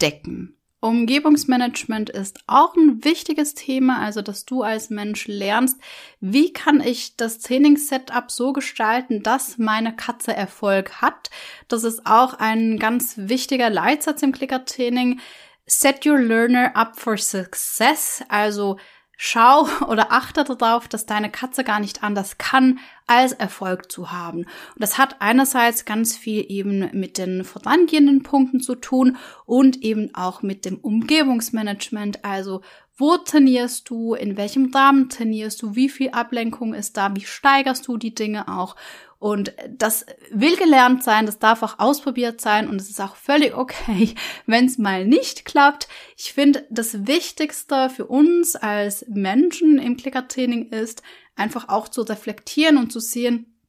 decken. 0.00 0.56
Umgebungsmanagement 0.82 2.10
ist 2.10 2.40
auch 2.48 2.74
ein 2.74 3.04
wichtiges 3.04 3.54
Thema, 3.54 4.00
also 4.00 4.20
dass 4.20 4.44
du 4.44 4.62
als 4.62 4.90
Mensch 4.90 5.28
lernst, 5.28 5.80
wie 6.20 6.52
kann 6.52 6.80
ich 6.80 7.16
das 7.16 7.38
Trainingssetup 7.38 8.32
so 8.32 8.52
gestalten, 8.52 9.22
dass 9.22 9.58
meine 9.58 9.94
Katze 9.94 10.34
Erfolg 10.34 11.00
hat. 11.00 11.30
Das 11.68 11.84
ist 11.84 12.04
auch 12.04 12.34
ein 12.34 12.80
ganz 12.80 13.14
wichtiger 13.16 13.70
Leitsatz 13.70 14.22
im 14.22 14.32
Klickertraining. 14.32 15.20
Set 15.66 16.04
your 16.04 16.18
learner 16.18 16.74
up 16.74 16.98
for 16.98 17.16
success, 17.16 18.24
also 18.28 18.76
Schau 19.16 19.68
oder 19.86 20.10
achte 20.10 20.42
darauf, 20.42 20.88
dass 20.88 21.06
deine 21.06 21.30
Katze 21.30 21.62
gar 21.62 21.78
nicht 21.78 22.02
anders 22.02 22.38
kann, 22.38 22.80
als 23.06 23.32
Erfolg 23.32 23.92
zu 23.92 24.10
haben. 24.10 24.38
Und 24.38 24.48
das 24.78 24.98
hat 24.98 25.20
einerseits 25.20 25.84
ganz 25.84 26.16
viel 26.16 26.44
eben 26.48 26.90
mit 26.92 27.18
den 27.18 27.44
vorangehenden 27.44 28.24
Punkten 28.24 28.60
zu 28.60 28.74
tun 28.74 29.16
und 29.46 29.82
eben 29.82 30.12
auch 30.14 30.42
mit 30.42 30.64
dem 30.64 30.78
Umgebungsmanagement. 30.78 32.24
Also 32.24 32.62
Wo 32.96 33.16
trainierst 33.16 33.88
du? 33.88 34.14
In 34.14 34.36
welchem 34.36 34.72
Rahmen 34.72 35.08
trainierst 35.08 35.62
du? 35.62 35.74
Wie 35.74 35.88
viel 35.88 36.10
Ablenkung 36.10 36.74
ist 36.74 36.96
da? 36.96 37.14
Wie 37.16 37.24
steigerst 37.24 37.88
du 37.88 37.96
die 37.96 38.14
Dinge 38.14 38.48
auch? 38.48 38.76
Und 39.22 39.54
das 39.68 40.04
will 40.32 40.56
gelernt 40.56 41.04
sein, 41.04 41.26
das 41.26 41.38
darf 41.38 41.62
auch 41.62 41.78
ausprobiert 41.78 42.40
sein 42.40 42.68
und 42.68 42.80
es 42.80 42.90
ist 42.90 43.00
auch 43.00 43.14
völlig 43.14 43.54
okay, 43.54 44.16
wenn 44.46 44.64
es 44.64 44.78
mal 44.78 45.06
nicht 45.06 45.44
klappt. 45.44 45.86
Ich 46.16 46.32
finde, 46.32 46.66
das 46.70 47.06
Wichtigste 47.06 47.88
für 47.88 48.06
uns 48.06 48.56
als 48.56 49.06
Menschen 49.08 49.78
im 49.78 49.96
Klickertraining 49.96 50.70
ist, 50.70 51.04
einfach 51.36 51.68
auch 51.68 51.86
zu 51.86 52.02
reflektieren 52.02 52.78
und 52.78 52.90
zu 52.90 52.98
sehen, 52.98 53.60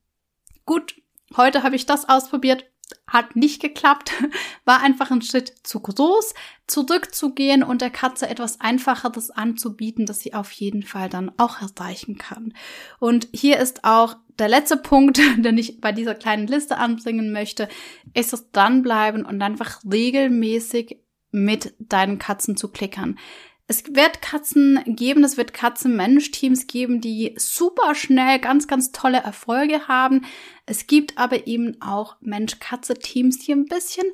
gut, 0.66 0.96
heute 1.38 1.62
habe 1.62 1.76
ich 1.76 1.86
das 1.86 2.10
ausprobiert, 2.10 2.66
hat 3.06 3.36
nicht 3.36 3.62
geklappt, 3.62 4.12
war 4.66 4.82
einfach 4.82 5.12
ein 5.12 5.22
Schritt 5.22 5.54
zu 5.62 5.82
groß, 5.82 6.34
zurückzugehen 6.66 7.62
und 7.62 7.82
der 7.82 7.92
Katze 7.92 8.28
etwas 8.28 8.60
Einfacheres 8.60 9.30
anzubieten, 9.30 10.08
das 10.08 10.22
sie 10.22 10.34
auf 10.34 10.52
jeden 10.52 10.82
Fall 10.82 11.10
dann 11.10 11.32
auch 11.38 11.62
erreichen 11.62 12.18
kann. 12.18 12.56
Und 12.98 13.28
hier 13.32 13.60
ist 13.60 13.84
auch 13.84 14.16
der 14.40 14.48
letzte 14.48 14.78
Punkt, 14.78 15.20
den 15.38 15.58
ich 15.58 15.82
bei 15.82 15.92
dieser 15.92 16.16
kleinen 16.16 16.48
Liste 16.48 16.78
anbringen 16.78 17.32
möchte, 17.32 17.68
ist 18.14 18.34
es 18.34 18.52
dranbleiben 18.52 19.26
und 19.26 19.42
einfach 19.42 19.82
regelmäßig 19.90 21.00
mit 21.32 21.74
deinen 21.80 22.20
Katzen 22.20 22.56
zu 22.56 22.70
klickern. 22.70 23.18
Es 23.66 23.96
wird 23.96 24.22
Katzen 24.22 24.82
geben, 24.86 25.24
es 25.24 25.38
wird 25.38 25.54
Katzen-Mensch-Teams 25.54 26.68
geben, 26.68 27.00
die 27.00 27.34
super 27.38 27.96
schnell 27.96 28.40
ganz, 28.40 28.68
ganz 28.68 28.92
tolle 28.92 29.20
Erfolge 29.20 29.88
haben. 29.88 30.26
Es 30.66 30.86
gibt 30.86 31.18
aber 31.18 31.48
eben 31.48 31.82
auch 31.82 32.18
Mensch-Katze-Teams, 32.20 33.40
die 33.40 33.54
ein 33.54 33.66
bisschen 33.66 34.06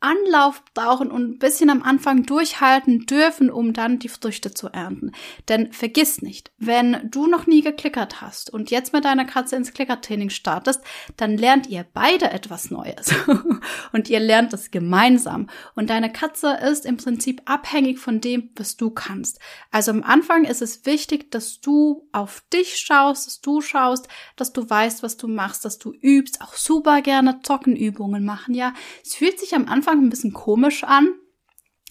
Anlauf 0.00 0.62
brauchen 0.74 1.10
und 1.10 1.30
ein 1.30 1.38
bisschen 1.38 1.70
am 1.70 1.82
Anfang 1.82 2.24
durchhalten 2.24 3.06
dürfen, 3.06 3.50
um 3.50 3.72
dann 3.72 3.98
die 3.98 4.10
Früchte 4.10 4.52
zu 4.52 4.68
ernten. 4.68 5.12
Denn 5.48 5.72
vergiss 5.72 6.20
nicht, 6.20 6.52
wenn 6.58 7.08
du 7.10 7.26
noch 7.26 7.46
nie 7.46 7.62
geklickert 7.62 8.20
hast 8.20 8.50
und 8.50 8.70
jetzt 8.70 8.92
mit 8.92 9.06
deiner 9.06 9.24
Katze 9.24 9.56
ins 9.56 9.72
Klickertraining 9.72 10.28
startest, 10.28 10.82
dann 11.16 11.38
lernt 11.38 11.68
ihr 11.68 11.86
beide 11.94 12.30
etwas 12.30 12.70
Neues. 12.70 13.14
und 13.92 14.10
ihr 14.10 14.20
lernt 14.20 14.52
es 14.52 14.70
gemeinsam. 14.70 15.48
Und 15.74 15.88
deine 15.88 16.12
Katze 16.12 16.58
ist 16.62 16.84
im 16.84 16.98
Prinzip 16.98 17.40
abhängig 17.46 17.98
von 17.98 18.20
dem, 18.20 18.50
was 18.54 18.76
du 18.76 18.90
kannst. 18.90 19.40
Also 19.70 19.92
am 19.92 20.02
Anfang 20.02 20.44
ist 20.44 20.60
es 20.60 20.84
wichtig, 20.84 21.30
dass 21.30 21.60
du 21.60 22.06
auf 22.12 22.42
dich 22.52 22.76
schaust, 22.76 23.26
dass 23.26 23.40
du 23.40 23.62
schaust, 23.62 24.08
dass 24.36 24.52
du 24.52 24.68
weißt, 24.68 25.02
was 25.02 25.16
du 25.16 25.26
machst, 25.26 25.64
dass 25.64 25.78
du 25.78 25.94
übst, 25.94 26.42
auch 26.42 26.54
super 26.54 27.00
gerne 27.00 27.40
Trockenübungen 27.40 28.26
machen, 28.26 28.54
ja. 28.54 28.74
Es 29.02 29.14
fühlt 29.14 29.40
sich 29.40 29.54
am 29.54 29.66
Anfang 29.68 29.85
Anfang 29.86 30.04
ein 30.04 30.10
bisschen 30.10 30.32
komisch 30.32 30.82
an. 30.82 31.14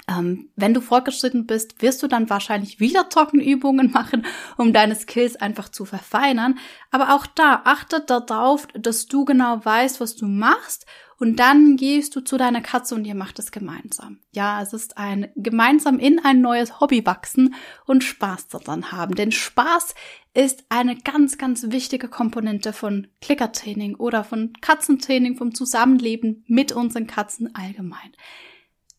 Ähm, 0.07 0.49
wenn 0.55 0.73
du 0.73 0.81
fortgeschritten 0.81 1.47
bist, 1.47 1.81
wirst 1.81 2.03
du 2.03 2.07
dann 2.07 2.29
wahrscheinlich 2.29 2.79
wieder 2.79 3.09
Trockenübungen 3.09 3.91
machen, 3.93 4.25
um 4.57 4.73
deine 4.73 4.95
Skills 4.95 5.37
einfach 5.37 5.69
zu 5.69 5.85
verfeinern. 5.85 6.59
Aber 6.91 7.15
auch 7.15 7.25
da 7.25 7.61
achtet 7.63 8.09
darauf, 8.09 8.67
dass 8.73 9.07
du 9.07 9.23
genau 9.23 9.63
weißt, 9.63 10.01
was 10.01 10.15
du 10.15 10.27
machst 10.27 10.85
und 11.17 11.39
dann 11.39 11.77
gehst 11.77 12.15
du 12.15 12.21
zu 12.21 12.37
deiner 12.37 12.61
Katze 12.61 12.95
und 12.95 13.05
ihr 13.05 13.15
macht 13.15 13.39
es 13.39 13.51
gemeinsam. 13.51 14.19
Ja, 14.31 14.61
es 14.61 14.73
ist 14.73 14.97
ein 14.97 15.29
gemeinsam 15.35 15.99
in 15.99 16.19
ein 16.19 16.41
neues 16.41 16.79
Hobby 16.79 17.05
wachsen 17.05 17.55
und 17.85 18.03
Spaß 18.03 18.49
daran 18.49 18.91
haben. 18.91 19.15
Denn 19.15 19.31
Spaß 19.31 19.95
ist 20.33 20.65
eine 20.67 20.97
ganz, 20.97 21.37
ganz 21.37 21.71
wichtige 21.71 22.09
Komponente 22.09 22.73
von 22.73 23.07
Klickertraining 23.21 23.95
oder 23.95 24.23
von 24.23 24.51
Katzentraining, 24.59 25.37
vom 25.37 25.55
Zusammenleben 25.55 26.43
mit 26.47 26.73
unseren 26.73 27.07
Katzen 27.07 27.55
allgemein. 27.55 28.11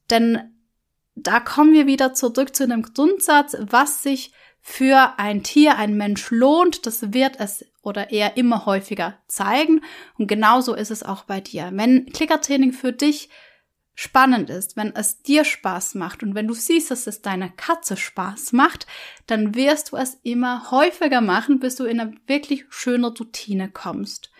Denn 0.08 0.54
da 1.14 1.40
kommen 1.40 1.72
wir 1.72 1.86
wieder 1.86 2.14
zurück 2.14 2.56
zu 2.56 2.66
dem 2.66 2.82
Grundsatz, 2.82 3.56
was 3.60 4.02
sich 4.02 4.32
für 4.60 5.18
ein 5.18 5.42
Tier, 5.42 5.76
ein 5.76 5.96
Mensch 5.96 6.30
lohnt, 6.30 6.86
das 6.86 7.12
wird 7.12 7.38
es 7.38 7.64
oder 7.86 8.10
eher 8.10 8.36
immer 8.36 8.66
häufiger 8.66 9.16
zeigen. 9.28 9.80
Und 10.18 10.26
genauso 10.26 10.74
ist 10.74 10.90
es 10.90 11.02
auch 11.02 11.22
bei 11.22 11.40
dir. 11.40 11.70
Wenn 11.72 12.06
Klickertraining 12.06 12.72
für 12.72 12.92
dich 12.92 13.30
spannend 13.94 14.50
ist, 14.50 14.76
wenn 14.76 14.94
es 14.94 15.22
dir 15.22 15.44
Spaß 15.44 15.94
macht 15.94 16.22
und 16.22 16.34
wenn 16.34 16.48
du 16.48 16.54
siehst, 16.54 16.90
dass 16.90 17.06
es 17.06 17.22
deiner 17.22 17.48
Katze 17.48 17.96
Spaß 17.96 18.52
macht, 18.52 18.86
dann 19.26 19.54
wirst 19.54 19.92
du 19.92 19.96
es 19.96 20.18
immer 20.22 20.70
häufiger 20.70 21.20
machen, 21.20 21.60
bis 21.60 21.76
du 21.76 21.84
in 21.84 22.00
eine 22.00 22.14
wirklich 22.26 22.66
schöne 22.68 23.06
Routine 23.06 23.70
kommst. 23.70 24.30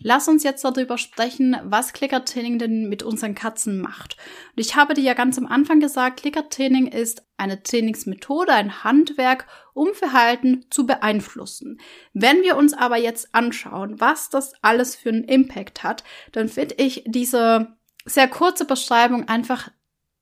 Lass 0.00 0.28
uns 0.28 0.42
jetzt 0.42 0.62
darüber 0.62 0.98
sprechen, 0.98 1.56
was 1.64 1.94
Klickertraining 1.94 2.58
denn 2.58 2.88
mit 2.88 3.02
unseren 3.02 3.34
Katzen 3.34 3.80
macht. 3.80 4.16
Und 4.54 4.60
ich 4.60 4.76
habe 4.76 4.94
dir 4.94 5.02
ja 5.02 5.14
ganz 5.14 5.38
am 5.38 5.46
Anfang 5.46 5.80
gesagt, 5.80 6.20
Klickertraining 6.20 6.86
ist 6.86 7.24
eine 7.38 7.62
Trainingsmethode, 7.62 8.52
ein 8.52 8.84
Handwerk, 8.84 9.46
um 9.72 9.94
Verhalten 9.94 10.66
zu 10.70 10.86
beeinflussen. 10.86 11.80
Wenn 12.12 12.42
wir 12.42 12.56
uns 12.56 12.74
aber 12.74 12.98
jetzt 12.98 13.34
anschauen, 13.34 13.98
was 14.00 14.28
das 14.28 14.52
alles 14.60 14.96
für 14.96 15.08
einen 15.08 15.24
Impact 15.24 15.82
hat, 15.82 16.04
dann 16.32 16.48
finde 16.48 16.74
ich 16.78 17.04
diese 17.06 17.76
sehr 18.04 18.28
kurze 18.28 18.66
Beschreibung 18.66 19.28
einfach 19.28 19.70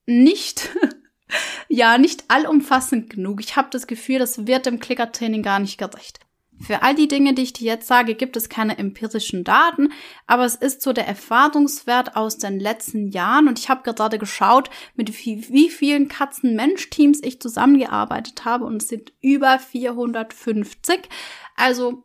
nicht 0.07 0.71
ja, 1.69 1.99
nicht 1.99 2.25
allumfassend 2.29 3.11
genug. 3.11 3.41
Ich 3.41 3.57
habe 3.57 3.69
das 3.71 3.87
Gefühl, 3.87 4.19
das 4.19 4.47
wird 4.47 4.67
dem 4.67 4.79
Klickertraining 4.79 5.43
gar 5.43 5.59
nicht 5.59 5.79
gerecht. 5.79 6.21
Für 6.65 6.83
all 6.83 6.95
die 6.95 7.09
Dinge, 7.09 7.35
die 7.35 7.43
ich 7.43 7.53
dir 7.53 7.67
jetzt 7.67 7.87
sage, 7.87 8.15
gibt 8.15 8.37
es 8.37 8.49
keine 8.49 8.79
empirischen 8.79 9.45
Daten, 9.45 9.93
aber 10.27 10.45
es 10.45 10.55
ist 10.55 10.81
so 10.81 10.93
der 10.93 11.07
Erfahrungswert 11.07 12.17
aus 12.17 12.39
den 12.39 12.59
letzten 12.59 13.09
Jahren 13.09 13.49
und 13.49 13.59
ich 13.59 13.69
habe 13.69 13.83
gerade 13.83 14.19
geschaut, 14.19 14.71
mit 14.95 15.13
wie, 15.25 15.47
wie 15.51 15.69
vielen 15.69 16.09
Katzen-Mensch-Teams 16.09 17.21
ich 17.23 17.41
zusammengearbeitet 17.41 18.45
habe 18.45 18.65
und 18.65 18.81
es 18.83 18.89
sind 18.89 19.13
über 19.21 19.59
450. 19.59 21.09
Also 21.57 22.05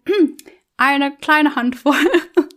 eine 0.77 1.15
kleine 1.15 1.55
Handvoll. 1.55 1.95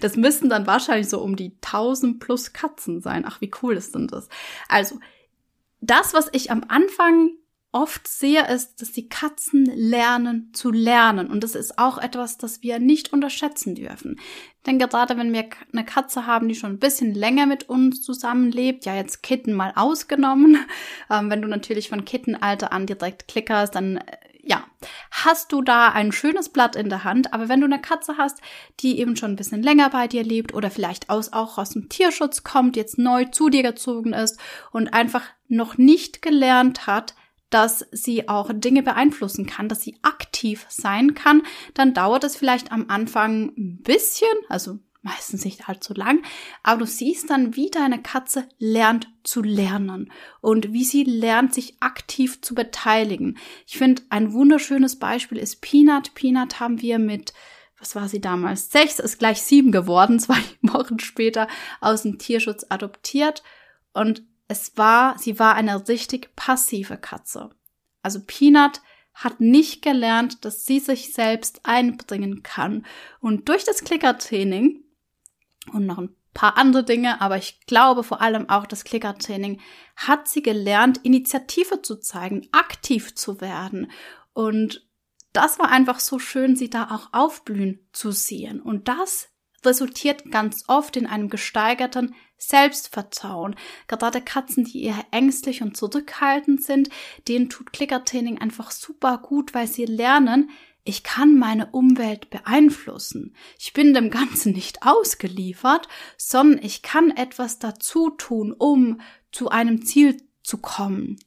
Das 0.00 0.16
müssten 0.16 0.48
dann 0.48 0.66
wahrscheinlich 0.66 1.10
so 1.10 1.20
um 1.20 1.36
die 1.36 1.52
1000 1.62 2.18
plus 2.18 2.54
Katzen 2.54 3.02
sein. 3.02 3.24
Ach, 3.28 3.42
wie 3.42 3.50
cool 3.62 3.76
ist 3.76 3.94
denn 3.94 4.08
das? 4.08 4.28
Also, 4.66 4.98
das, 5.82 6.14
was 6.14 6.30
ich 6.32 6.50
am 6.50 6.64
Anfang 6.68 7.32
oft 7.72 8.08
sehe, 8.08 8.46
ist, 8.48 8.80
dass 8.80 8.92
die 8.92 9.08
Katzen 9.08 9.66
lernen 9.66 10.50
zu 10.54 10.70
lernen. 10.70 11.28
Und 11.28 11.44
das 11.44 11.54
ist 11.54 11.78
auch 11.78 11.98
etwas, 11.98 12.38
das 12.38 12.62
wir 12.62 12.78
nicht 12.78 13.12
unterschätzen 13.12 13.74
dürfen. 13.74 14.18
Denn 14.66 14.78
gerade 14.78 15.16
wenn 15.16 15.32
wir 15.32 15.48
eine 15.72 15.84
Katze 15.84 16.26
haben, 16.26 16.48
die 16.48 16.54
schon 16.54 16.72
ein 16.72 16.78
bisschen 16.78 17.14
länger 17.14 17.46
mit 17.46 17.68
uns 17.68 18.02
zusammenlebt, 18.02 18.86
ja 18.86 18.94
jetzt 18.94 19.22
Kitten 19.22 19.52
mal 19.52 19.72
ausgenommen, 19.76 20.58
ähm, 21.10 21.30
wenn 21.30 21.42
du 21.42 21.48
natürlich 21.48 21.88
von 21.90 22.04
Kittenalter 22.04 22.72
an 22.72 22.86
direkt 22.86 23.28
klickerst, 23.28 23.74
dann 23.74 23.98
äh, 23.98 24.02
ja, 24.42 24.64
hast 25.10 25.52
du 25.52 25.60
da 25.60 25.90
ein 25.90 26.10
schönes 26.10 26.48
Blatt 26.48 26.74
in 26.74 26.88
der 26.88 27.04
Hand. 27.04 27.34
Aber 27.34 27.50
wenn 27.50 27.60
du 27.60 27.66
eine 27.66 27.82
Katze 27.82 28.16
hast, 28.16 28.40
die 28.80 28.98
eben 28.98 29.14
schon 29.14 29.32
ein 29.32 29.36
bisschen 29.36 29.62
länger 29.62 29.90
bei 29.90 30.08
dir 30.08 30.24
lebt 30.24 30.54
oder 30.54 30.70
vielleicht 30.70 31.10
aus, 31.10 31.34
auch 31.34 31.58
aus 31.58 31.70
dem 31.70 31.90
Tierschutz 31.90 32.44
kommt, 32.44 32.76
jetzt 32.76 32.96
neu 32.96 33.26
zu 33.26 33.50
dir 33.50 33.62
gezogen 33.62 34.14
ist 34.14 34.40
und 34.72 34.94
einfach 34.94 35.24
noch 35.48 35.76
nicht 35.76 36.22
gelernt 36.22 36.86
hat, 36.86 37.14
dass 37.50 37.86
sie 37.92 38.28
auch 38.28 38.50
Dinge 38.52 38.82
beeinflussen 38.82 39.46
kann, 39.46 39.68
dass 39.68 39.82
sie 39.82 39.96
aktiv 40.02 40.66
sein 40.68 41.14
kann, 41.14 41.42
dann 41.74 41.94
dauert 41.94 42.24
es 42.24 42.36
vielleicht 42.36 42.72
am 42.72 42.88
Anfang 42.88 43.52
ein 43.56 43.80
bisschen, 43.82 44.28
also 44.48 44.78
meistens 45.02 45.44
nicht 45.44 45.68
allzu 45.68 45.94
lang, 45.94 46.22
aber 46.62 46.80
du 46.80 46.86
siehst 46.86 47.30
dann, 47.30 47.56
wie 47.56 47.70
deine 47.70 48.02
Katze 48.02 48.48
lernt 48.58 49.08
zu 49.22 49.42
lernen 49.42 50.12
und 50.40 50.72
wie 50.72 50.84
sie 50.84 51.04
lernt, 51.04 51.54
sich 51.54 51.76
aktiv 51.80 52.40
zu 52.42 52.54
beteiligen. 52.54 53.38
Ich 53.66 53.78
finde, 53.78 54.02
ein 54.10 54.32
wunderschönes 54.32 54.98
Beispiel 54.98 55.38
ist 55.38 55.62
Peanut. 55.62 56.14
Peanut 56.14 56.60
haben 56.60 56.82
wir 56.82 56.98
mit 56.98 57.32
was 57.80 57.94
war 57.94 58.08
sie 58.08 58.20
damals? 58.20 58.70
Sechs 58.70 58.98
ist 58.98 59.18
gleich 59.18 59.42
sieben 59.42 59.72
geworden, 59.72 60.18
zwei 60.18 60.40
Wochen 60.62 60.98
später 60.98 61.48
aus 61.80 62.02
dem 62.02 62.18
Tierschutz 62.18 62.66
adoptiert. 62.68 63.42
Und 63.92 64.22
es 64.48 64.76
war, 64.76 65.18
sie 65.18 65.38
war 65.38 65.54
eine 65.54 65.88
richtig 65.88 66.34
passive 66.34 66.96
Katze. 66.96 67.50
Also 68.02 68.20
Peanut 68.26 68.80
hat 69.12 69.40
nicht 69.40 69.82
gelernt, 69.82 70.44
dass 70.44 70.64
sie 70.64 70.80
sich 70.80 71.12
selbst 71.12 71.60
einbringen 71.64 72.42
kann. 72.42 72.86
Und 73.20 73.48
durch 73.48 73.64
das 73.64 73.84
Klickertraining 73.84 74.84
und 75.72 75.86
noch 75.86 75.98
ein 75.98 76.14
paar 76.32 76.56
andere 76.56 76.84
Dinge, 76.84 77.20
aber 77.20 77.36
ich 77.36 77.60
glaube 77.66 78.04
vor 78.04 78.22
allem 78.22 78.48
auch 78.48 78.64
das 78.64 78.84
Klickertraining, 78.84 79.60
hat 79.96 80.28
sie 80.28 80.40
gelernt, 80.40 80.98
Initiative 81.02 81.82
zu 81.82 81.96
zeigen, 81.96 82.48
aktiv 82.52 83.14
zu 83.16 83.40
werden. 83.40 83.90
Und 84.32 84.88
das 85.32 85.58
war 85.58 85.68
einfach 85.68 86.00
so 86.00 86.18
schön, 86.18 86.56
sie 86.56 86.70
da 86.70 86.90
auch 86.90 87.12
aufblühen 87.12 87.86
zu 87.92 88.12
sehen. 88.12 88.60
Und 88.60 88.88
das 88.88 89.28
resultiert 89.68 90.30
ganz 90.30 90.64
oft 90.66 90.96
in 90.96 91.06
einem 91.06 91.28
gesteigerten 91.28 92.14
Selbstvertrauen. 92.38 93.56
Gerade 93.86 94.20
Katzen, 94.20 94.64
die 94.64 94.84
eher 94.84 95.04
ängstlich 95.10 95.62
und 95.62 95.76
zurückhaltend 95.76 96.62
sind, 96.64 96.88
denen 97.26 97.48
tut 97.48 97.72
Klickertraining 97.72 98.38
einfach 98.38 98.70
super 98.70 99.18
gut, 99.18 99.54
weil 99.54 99.66
sie 99.66 99.84
lernen, 99.84 100.50
ich 100.84 101.02
kann 101.02 101.38
meine 101.38 101.66
Umwelt 101.66 102.30
beeinflussen. 102.30 103.34
Ich 103.58 103.74
bin 103.74 103.92
dem 103.92 104.10
Ganzen 104.10 104.52
nicht 104.52 104.86
ausgeliefert, 104.86 105.86
sondern 106.16 106.64
ich 106.64 106.82
kann 106.82 107.10
etwas 107.10 107.58
dazu 107.58 108.10
tun, 108.10 108.54
um 108.56 109.00
zu 109.30 109.50
einem 109.50 109.84
Ziel 109.84 110.16
zu 110.42 110.58
kommen. 110.58 111.18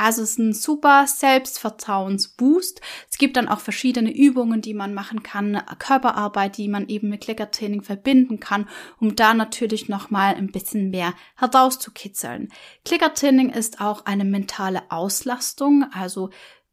Also 0.00 0.22
es 0.22 0.30
ist 0.30 0.38
ein 0.38 0.54
super 0.54 1.06
Selbstvertrauensboost. 1.06 2.80
Es 3.10 3.18
gibt 3.18 3.36
dann 3.36 3.48
auch 3.48 3.60
verschiedene 3.60 4.10
Übungen, 4.10 4.62
die 4.62 4.72
man 4.72 4.94
machen 4.94 5.22
kann, 5.22 5.62
Körperarbeit, 5.78 6.56
die 6.56 6.68
man 6.68 6.88
eben 6.88 7.10
mit 7.10 7.20
Klickertraining 7.20 7.82
verbinden 7.82 8.40
kann, 8.40 8.66
um 8.98 9.14
da 9.14 9.34
natürlich 9.34 9.90
nochmal 9.90 10.36
ein 10.36 10.52
bisschen 10.52 10.88
mehr 10.88 11.12
herauszukitzeln. 11.36 12.48
Klickertraining 12.86 13.50
ist 13.50 13.82
auch 13.82 14.06
eine 14.06 14.24
mentale 14.24 14.90
Auslastung, 14.90 15.84
also 15.92 16.30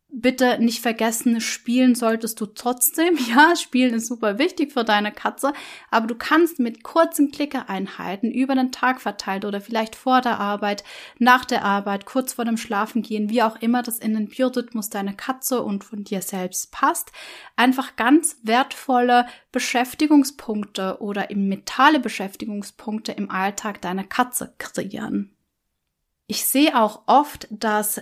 bitte 0.09 0.57
nicht 0.59 0.81
vergessen, 0.81 1.41
spielen 1.41 1.93
solltest 1.93 2.39
du 2.39 2.45
trotzdem. 2.45 3.17
Ja, 3.27 3.55
spielen 3.55 3.93
ist 3.93 4.07
super 4.07 4.39
wichtig 4.39 4.71
für 4.71 4.85
deine 4.85 5.11
Katze, 5.11 5.51
aber 5.91 6.07
du 6.07 6.15
kannst 6.15 6.59
mit 6.59 6.81
kurzen 6.81 7.29
Klickereinheiten 7.29 8.31
über 8.31 8.55
den 8.55 8.71
Tag 8.71 9.01
verteilt 9.01 9.43
oder 9.43 9.59
vielleicht 9.59 9.95
vor 9.95 10.21
der 10.21 10.39
Arbeit, 10.39 10.83
nach 11.19 11.43
der 11.43 11.65
Arbeit, 11.65 12.05
kurz 12.05 12.33
vor 12.33 12.45
dem 12.45 12.57
Schlafengehen, 12.57 13.29
wie 13.29 13.43
auch 13.43 13.57
immer 13.57 13.83
das 13.83 13.99
in 13.99 14.13
den 14.13 14.29
Biorhythmus 14.29 14.89
deiner 14.89 15.13
Katze 15.13 15.61
und 15.61 15.83
von 15.83 16.03
dir 16.03 16.21
selbst 16.21 16.71
passt, 16.71 17.11
einfach 17.57 17.97
ganz 17.97 18.37
wertvolle 18.43 19.27
Beschäftigungspunkte 19.51 21.01
oder 21.01 21.29
eben 21.31 21.49
mentale 21.49 21.99
Beschäftigungspunkte 21.99 23.11
im 23.11 23.29
Alltag 23.29 23.81
deiner 23.81 24.05
Katze 24.05 24.53
kreieren. 24.57 25.35
Ich 26.27 26.45
sehe 26.45 26.79
auch 26.79 27.03
oft, 27.07 27.47
dass 27.49 28.01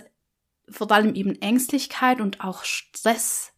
vor 0.68 0.90
allem 0.90 1.14
eben 1.14 1.40
Ängstlichkeit 1.40 2.20
und 2.20 2.40
auch 2.40 2.64
Stress 2.64 3.52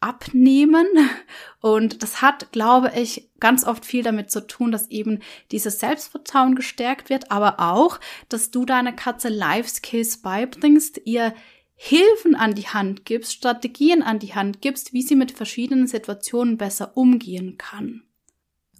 abnehmen. 0.00 0.86
Und 1.60 2.04
das 2.04 2.22
hat, 2.22 2.52
glaube 2.52 2.92
ich, 2.94 3.30
ganz 3.40 3.64
oft 3.64 3.84
viel 3.84 4.04
damit 4.04 4.30
zu 4.30 4.46
tun, 4.46 4.70
dass 4.70 4.90
eben 4.90 5.20
dieses 5.50 5.80
Selbstvertrauen 5.80 6.54
gestärkt 6.54 7.10
wird, 7.10 7.32
aber 7.32 7.58
auch, 7.58 7.98
dass 8.28 8.52
du 8.52 8.64
deiner 8.64 8.92
Katze 8.92 9.28
Life 9.28 9.68
Skills 9.68 10.22
beibringst, 10.22 11.00
ihr 11.04 11.34
Hilfen 11.74 12.34
an 12.34 12.54
die 12.54 12.68
Hand 12.68 13.04
gibst, 13.04 13.32
Strategien 13.32 14.02
an 14.02 14.18
die 14.18 14.34
Hand 14.34 14.60
gibst, 14.60 14.92
wie 14.92 15.02
sie 15.02 15.14
mit 15.14 15.30
verschiedenen 15.32 15.86
Situationen 15.86 16.58
besser 16.58 16.96
umgehen 16.96 17.56
kann. 17.56 18.02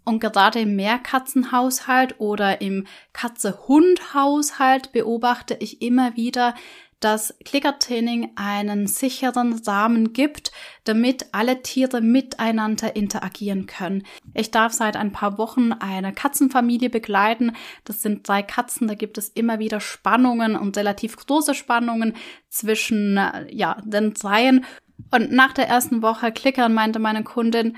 Und 0.04 0.20
gerade 0.20 0.60
im 0.60 0.74
Mehrkatzenhaushalt 0.74 2.18
oder 2.18 2.60
im 2.60 2.86
Katze-Hund-Haushalt 3.12 4.90
beobachte 4.92 5.56
ich 5.60 5.82
immer 5.82 6.16
wieder, 6.16 6.54
dass 7.00 7.34
Klickertraining 7.44 8.32
einen 8.36 8.86
sicheren 8.86 9.52
Rahmen 9.66 10.12
gibt, 10.12 10.52
damit 10.84 11.26
alle 11.32 11.62
Tiere 11.62 12.00
miteinander 12.00 12.96
interagieren 12.96 13.66
können. 13.66 14.04
Ich 14.34 14.50
darf 14.50 14.72
seit 14.72 14.96
ein 14.96 15.12
paar 15.12 15.38
Wochen 15.38 15.72
eine 15.72 16.12
Katzenfamilie 16.12 16.90
begleiten. 16.90 17.52
Das 17.84 18.02
sind 18.02 18.26
drei 18.26 18.42
Katzen, 18.42 18.88
da 18.88 18.94
gibt 18.94 19.18
es 19.18 19.28
immer 19.28 19.58
wieder 19.58 19.80
Spannungen 19.80 20.56
und 20.56 20.76
relativ 20.76 21.16
große 21.16 21.54
Spannungen 21.54 22.14
zwischen 22.48 23.20
ja, 23.50 23.80
den 23.84 24.14
dreien. 24.14 24.64
Und 25.12 25.30
nach 25.30 25.52
der 25.52 25.68
ersten 25.68 26.02
Woche 26.02 26.32
Klickern 26.32 26.74
meinte 26.74 26.98
meine 26.98 27.22
Kundin, 27.22 27.76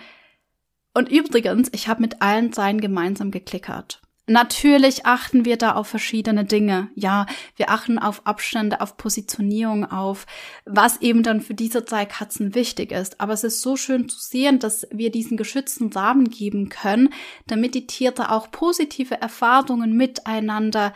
und 0.93 1.09
übrigens, 1.11 1.69
ich 1.73 1.89
habe 1.89 2.01
mit 2.01 2.21
allen 2.21 2.51
dreien 2.51 2.81
gemeinsam 2.81 3.31
geklickert. 3.31 4.00
Natürlich 4.31 5.07
achten 5.07 5.45
wir 5.45 5.57
da 5.57 5.73
auf 5.73 5.89
verschiedene 5.89 6.45
Dinge. 6.45 6.89
Ja, 6.95 7.27
wir 7.57 7.69
achten 7.69 7.99
auf 7.99 8.29
Abstände, 8.29 8.81
auf 8.81 8.97
Positionierung, 8.97 9.91
auf 9.91 10.25
was 10.65 11.01
eben 11.01 11.25
dann 11.25 11.41
für 11.41 11.55
diese 11.55 11.83
drei 11.83 12.07
Katzen 12.07 12.55
wichtig 12.55 12.93
ist. 12.93 13.21
Aber 13.21 13.33
es 13.33 13.43
ist 13.43 13.61
so 13.61 13.75
schön 13.75 14.09
zu 14.09 14.21
sehen, 14.21 14.61
dass 14.61 14.87
wir 14.93 15.11
diesen 15.11 15.37
geschützten 15.37 15.93
Rahmen 15.93 16.31
geben 16.31 16.69
können, 16.69 17.13
damit 17.49 17.75
die 17.75 17.89
Tiere 17.89 18.31
auch 18.31 18.53
positive 18.53 19.21
Erfahrungen 19.21 19.97
miteinander 19.97 20.95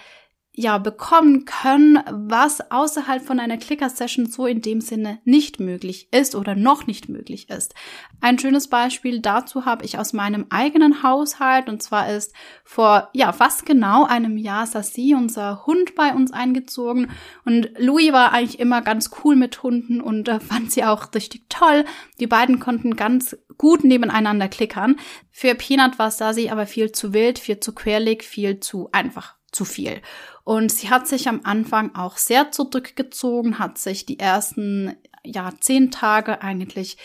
ja, 0.56 0.78
bekommen 0.78 1.46
können, 1.46 1.98
was 2.10 2.70
außerhalb 2.70 3.24
von 3.24 3.40
einer 3.40 3.56
Clicker-Session 3.56 4.26
so 4.26 4.46
in 4.46 4.60
dem 4.60 4.80
Sinne 4.80 5.18
nicht 5.24 5.58
möglich 5.58 6.06
ist 6.12 6.36
oder 6.36 6.54
noch 6.54 6.86
nicht 6.86 7.08
möglich 7.08 7.50
ist. 7.50 7.74
Ein 8.20 8.38
schönes 8.38 8.68
Beispiel 8.68 9.20
dazu 9.20 9.64
habe 9.64 9.84
ich 9.84 9.98
aus 9.98 10.12
meinem 10.12 10.46
eigenen 10.50 11.02
Haushalt 11.02 11.68
und 11.68 11.82
zwar 11.82 12.08
ist 12.08 12.32
vor, 12.62 13.08
ja, 13.14 13.32
fast 13.32 13.66
genau 13.66 14.04
einem 14.04 14.36
Jahr 14.36 14.68
Sassi, 14.68 15.16
unser 15.16 15.66
Hund, 15.66 15.96
bei 15.96 16.14
uns 16.14 16.32
eingezogen 16.32 17.10
und 17.44 17.70
Louis 17.76 18.12
war 18.12 18.32
eigentlich 18.32 18.60
immer 18.60 18.80
ganz 18.80 19.10
cool 19.24 19.34
mit 19.34 19.64
Hunden 19.64 20.00
und 20.00 20.28
äh, 20.28 20.38
fand 20.38 20.70
sie 20.70 20.84
auch 20.84 21.12
richtig 21.14 21.46
toll. 21.48 21.84
Die 22.20 22.28
beiden 22.28 22.60
konnten 22.60 22.94
ganz 22.94 23.36
gut 23.58 23.82
nebeneinander 23.82 24.48
klickern. 24.48 24.96
Für 25.32 25.56
Peanut 25.56 25.98
war 25.98 26.12
Sassi 26.12 26.48
aber 26.50 26.66
viel 26.66 26.92
zu 26.92 27.12
wild, 27.12 27.40
viel 27.40 27.58
zu 27.58 27.74
querlig, 27.74 28.22
viel 28.22 28.60
zu 28.60 28.88
einfach 28.92 29.34
zu 29.54 29.64
viel. 29.64 30.00
Und 30.44 30.70
sie 30.70 30.90
hat 30.90 31.08
sich 31.08 31.28
am 31.28 31.40
Anfang 31.44 31.94
auch 31.94 32.18
sehr 32.18 32.52
zurückgezogen, 32.52 33.58
hat 33.58 33.78
sich 33.78 34.04
die 34.04 34.18
ersten, 34.18 34.94
ja, 35.24 35.52
zehn 35.60 35.90
Tage 35.90 36.42
eigentlich 36.42 36.98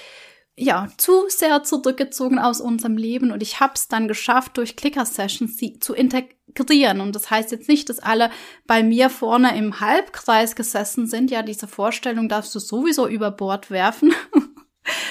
ja, 0.61 0.89
zu 0.97 1.23
sehr 1.29 1.63
zurückgezogen 1.63 2.37
aus 2.37 2.59
unserem 2.59 2.97
Leben 2.97 3.31
und 3.31 3.41
ich 3.41 3.61
habe 3.61 3.73
es 3.75 3.87
dann 3.87 4.09
geschafft, 4.09 4.57
durch 4.57 4.75
Clicker-Sessions 4.75 5.57
sie 5.57 5.79
zu 5.79 5.93
integrieren. 5.93 6.99
Und 6.99 7.15
das 7.15 7.31
heißt 7.31 7.51
jetzt 7.51 7.69
nicht, 7.69 7.87
dass 7.89 7.99
alle 7.99 8.29
bei 8.67 8.83
mir 8.83 9.09
vorne 9.09 9.57
im 9.57 9.79
Halbkreis 9.79 10.57
gesessen 10.57 11.07
sind. 11.07 11.31
Ja, 11.31 11.43
diese 11.43 11.67
Vorstellung 11.67 12.27
darfst 12.27 12.53
du 12.53 12.59
sowieso 12.59 13.07
über 13.07 13.31
Bord 13.31 13.71
werfen. 13.71 14.13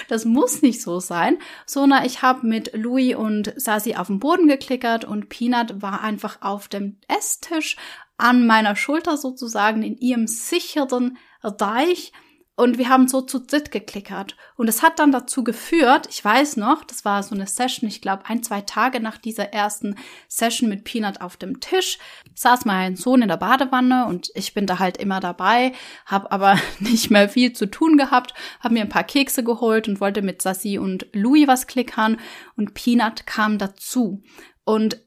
Das 0.09 0.25
muss 0.25 0.61
nicht 0.61 0.83
so 0.83 0.99
sein, 0.99 1.39
sondern 1.65 2.05
ich 2.05 2.23
habe 2.23 2.45
mit 2.45 2.73
Louis 2.75 3.15
und 3.15 3.53
Sasi 3.55 3.95
auf 3.95 4.09
dem 4.09 4.19
Boden 4.19 4.49
geklickert 4.49 5.05
und 5.05 5.29
Peanut 5.29 5.81
war 5.83 6.01
einfach 6.01 6.39
auf 6.41 6.67
dem 6.67 6.97
Esstisch 7.07 7.77
an 8.19 8.47
meiner 8.47 8.77
Schulter 8.77 9.17
sozusagen 9.17 9.83
in 9.83 9.97
ihrem 9.97 10.27
sicheren 10.27 11.17
Reich 11.43 12.13
und 12.59 12.77
wir 12.77 12.89
haben 12.89 13.07
so 13.07 13.21
zu 13.21 13.39
dritt 13.39 13.71
geklickert. 13.71 14.37
Und 14.57 14.67
es 14.67 14.83
hat 14.83 14.99
dann 14.99 15.13
dazu 15.13 15.45
geführt, 15.45 16.09
ich 16.11 16.25
weiß 16.25 16.57
noch, 16.57 16.83
das 16.83 17.05
war 17.05 17.23
so 17.23 17.37
eine 17.37 17.47
Session, 17.47 17.89
ich 17.89 18.01
glaube 18.01 18.25
ein, 18.27 18.43
zwei 18.43 18.63
Tage 18.63 18.99
nach 18.99 19.17
dieser 19.17 19.53
ersten 19.53 19.95
Session 20.27 20.69
mit 20.69 20.83
Peanut 20.83 21.21
auf 21.21 21.37
dem 21.37 21.61
Tisch, 21.61 21.99
saß 22.35 22.65
mein 22.65 22.97
Sohn 22.97 23.23
in 23.23 23.29
der 23.29 23.37
Badewanne 23.37 24.07
und 24.07 24.33
ich 24.35 24.55
bin 24.55 24.67
da 24.67 24.81
halt 24.81 24.97
immer 24.97 25.21
dabei, 25.21 25.71
habe 26.05 26.33
aber 26.33 26.59
nicht 26.81 27.13
mehr 27.13 27.29
viel 27.29 27.53
zu 27.53 27.71
tun 27.71 27.97
gehabt, 27.97 28.35
habe 28.59 28.75
mir 28.75 28.81
ein 28.81 28.89
paar 28.89 29.05
Kekse 29.05 29.45
geholt 29.45 29.87
und 29.87 30.01
wollte 30.01 30.23
mit 30.23 30.43
Sassi 30.43 30.79
und 30.79 31.07
Louis 31.13 31.47
was 31.47 31.69
klickern 31.69 32.19
und 32.57 32.75
Peanut 32.75 33.25
kam 33.25 33.59
dazu. 33.59 34.25
Und 34.65 35.01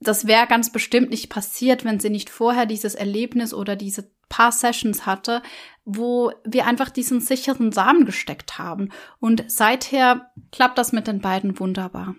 das 0.00 0.26
wäre 0.26 0.46
ganz 0.46 0.72
bestimmt 0.72 1.10
nicht 1.10 1.28
passiert, 1.28 1.84
wenn 1.84 2.00
sie 2.00 2.10
nicht 2.10 2.30
vorher 2.30 2.66
dieses 2.66 2.94
Erlebnis 2.94 3.52
oder 3.52 3.76
diese 3.76 4.10
paar 4.30 4.52
Sessions 4.52 5.04
hatte, 5.04 5.42
wo 5.84 6.32
wir 6.44 6.66
einfach 6.66 6.88
diesen 6.88 7.20
sicheren 7.20 7.72
Samen 7.72 8.06
gesteckt 8.06 8.58
haben. 8.58 8.90
Und 9.18 9.44
seither 9.48 10.30
klappt 10.52 10.78
das 10.78 10.92
mit 10.92 11.06
den 11.06 11.20
beiden 11.20 11.58
wunderbar. 11.58 12.14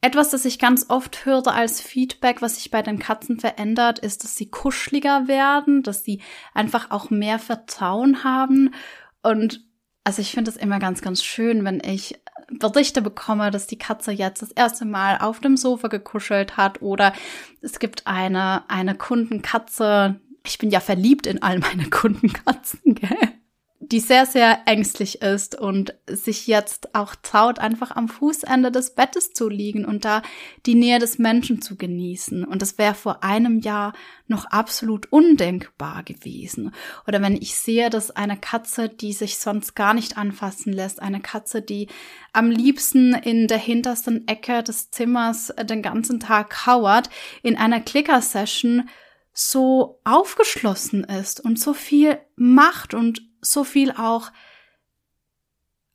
Etwas, 0.00 0.30
das 0.30 0.46
ich 0.46 0.58
ganz 0.58 0.86
oft 0.88 1.26
höre 1.26 1.48
als 1.48 1.82
Feedback, 1.82 2.40
was 2.40 2.56
sich 2.56 2.70
bei 2.70 2.80
den 2.80 2.98
Katzen 2.98 3.38
verändert, 3.38 3.98
ist, 3.98 4.24
dass 4.24 4.34
sie 4.34 4.48
kuscheliger 4.48 5.28
werden, 5.28 5.82
dass 5.82 6.04
sie 6.04 6.22
einfach 6.54 6.90
auch 6.90 7.10
mehr 7.10 7.38
Vertrauen 7.38 8.24
haben. 8.24 8.72
Und 9.22 9.62
also 10.04 10.22
ich 10.22 10.30
finde 10.30 10.50
es 10.50 10.56
immer 10.56 10.78
ganz, 10.78 11.02
ganz 11.02 11.22
schön, 11.22 11.64
wenn 11.64 11.80
ich 11.80 12.18
Berichte 12.48 13.02
bekomme, 13.02 13.50
dass 13.50 13.66
die 13.66 13.78
Katze 13.78 14.12
jetzt 14.12 14.42
das 14.42 14.50
erste 14.50 14.84
Mal 14.84 15.18
auf 15.18 15.40
dem 15.40 15.56
Sofa 15.56 15.88
gekuschelt 15.88 16.56
hat 16.56 16.82
oder 16.82 17.12
es 17.60 17.78
gibt 17.78 18.06
eine, 18.06 18.68
eine 18.68 18.94
Kundenkatze, 18.94 20.20
ich 20.46 20.58
bin 20.58 20.70
ja 20.70 20.80
verliebt 20.80 21.26
in 21.26 21.42
all 21.42 21.58
meine 21.58 21.84
Kundenkatzen, 21.90 22.94
gell? 22.94 23.39
Die 23.90 24.00
sehr, 24.00 24.24
sehr 24.24 24.60
ängstlich 24.66 25.20
ist 25.20 25.58
und 25.58 25.94
sich 26.06 26.46
jetzt 26.46 26.94
auch 26.94 27.16
traut, 27.16 27.58
einfach 27.58 27.90
am 27.90 28.08
Fußende 28.08 28.70
des 28.70 28.94
Bettes 28.94 29.32
zu 29.32 29.48
liegen 29.48 29.84
und 29.84 30.04
da 30.04 30.22
die 30.64 30.76
Nähe 30.76 31.00
des 31.00 31.18
Menschen 31.18 31.60
zu 31.60 31.76
genießen. 31.76 32.44
Und 32.44 32.62
das 32.62 32.78
wäre 32.78 32.94
vor 32.94 33.24
einem 33.24 33.58
Jahr 33.60 33.92
noch 34.28 34.44
absolut 34.46 35.10
undenkbar 35.10 36.04
gewesen. 36.04 36.72
Oder 37.08 37.20
wenn 37.20 37.34
ich 37.34 37.56
sehe, 37.56 37.90
dass 37.90 38.12
eine 38.12 38.36
Katze, 38.36 38.88
die 38.88 39.12
sich 39.12 39.38
sonst 39.38 39.74
gar 39.74 39.92
nicht 39.92 40.16
anfassen 40.16 40.72
lässt, 40.72 41.02
eine 41.02 41.20
Katze, 41.20 41.60
die 41.60 41.88
am 42.32 42.48
liebsten 42.50 43.14
in 43.14 43.48
der 43.48 43.58
hintersten 43.58 44.28
Ecke 44.28 44.62
des 44.62 44.92
Zimmers 44.92 45.52
den 45.64 45.82
ganzen 45.82 46.20
Tag 46.20 46.50
kauert, 46.50 47.10
in 47.42 47.56
einer 47.56 47.80
Clicker-Session 47.80 48.88
so 49.32 50.00
aufgeschlossen 50.04 51.04
ist 51.04 51.40
und 51.40 51.58
so 51.58 51.72
viel 51.72 52.18
macht 52.36 52.94
und 52.94 53.22
so 53.40 53.64
viel 53.64 53.92
auch 53.92 54.32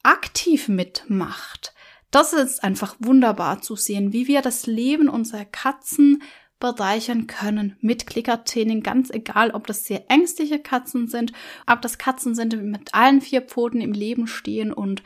aktiv 0.03 0.67
mitmacht. 0.67 1.73
Das 2.11 2.33
ist 2.33 2.63
einfach 2.63 2.95
wunderbar 2.99 3.61
zu 3.61 3.75
sehen, 3.75 4.13
wie 4.13 4.27
wir 4.27 4.41
das 4.41 4.67
Leben 4.67 5.09
unserer 5.09 5.45
Katzen 5.45 6.23
bereichern 6.59 7.27
können 7.27 7.77
mit 7.81 8.07
Klickertraining, 8.07 8.81
ganz 8.81 9.09
egal, 9.09 9.51
ob 9.51 9.67
das 9.67 9.85
sehr 9.85 10.09
ängstliche 10.09 10.59
Katzen 10.59 11.07
sind, 11.07 11.33
ob 11.67 11.81
das 11.81 11.97
Katzen 11.97 12.33
sind, 12.33 12.53
die 12.53 12.57
mit 12.57 12.93
allen 12.93 13.21
vier 13.21 13.41
Pfoten 13.41 13.81
im 13.81 13.91
Leben 13.91 14.27
stehen 14.27 14.71
und 14.71 15.03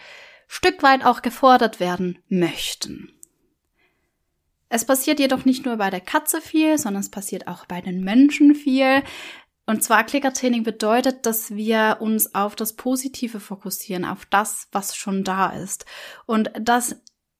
Stück 0.47 0.83
weit 0.83 1.05
auch 1.05 1.21
gefordert 1.21 1.79
werden 1.79 2.19
möchten. 2.27 3.18
Es 4.69 4.85
passiert 4.85 5.19
jedoch 5.19 5.45
nicht 5.45 5.65
nur 5.65 5.77
bei 5.77 5.89
der 5.89 6.01
Katze 6.01 6.41
viel, 6.41 6.77
sondern 6.77 7.01
es 7.01 7.09
passiert 7.09 7.47
auch 7.47 7.65
bei 7.65 7.81
den 7.81 8.03
Menschen 8.03 8.55
viel. 8.55 9.03
Und 9.65 9.83
zwar 9.83 10.03
Klickertraining 10.03 10.63
bedeutet, 10.63 11.25
dass 11.25 11.55
wir 11.55 11.97
uns 11.99 12.33
auf 12.33 12.55
das 12.55 12.73
Positive 12.73 13.39
fokussieren, 13.39 14.05
auf 14.05 14.25
das, 14.25 14.67
was 14.71 14.95
schon 14.95 15.23
da 15.23 15.49
ist. 15.49 15.85
Und 16.25 16.51
das 16.59 16.95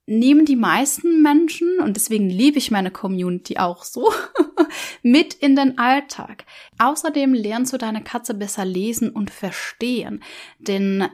nehmen 0.09 0.45
die 0.45 0.55
meisten 0.55 1.21
Menschen, 1.21 1.79
und 1.79 1.95
deswegen 1.95 2.29
liebe 2.29 2.57
ich 2.57 2.71
meine 2.71 2.91
Community 2.91 3.57
auch 3.57 3.83
so, 3.83 4.11
mit 5.03 5.35
in 5.35 5.55
den 5.55 5.77
Alltag. 5.77 6.45
Außerdem 6.79 7.33
lernst 7.33 7.73
du 7.73 7.77
deine 7.77 8.03
Katze 8.03 8.33
besser 8.33 8.65
lesen 8.65 9.11
und 9.11 9.29
verstehen, 9.29 10.23
denn 10.57 11.07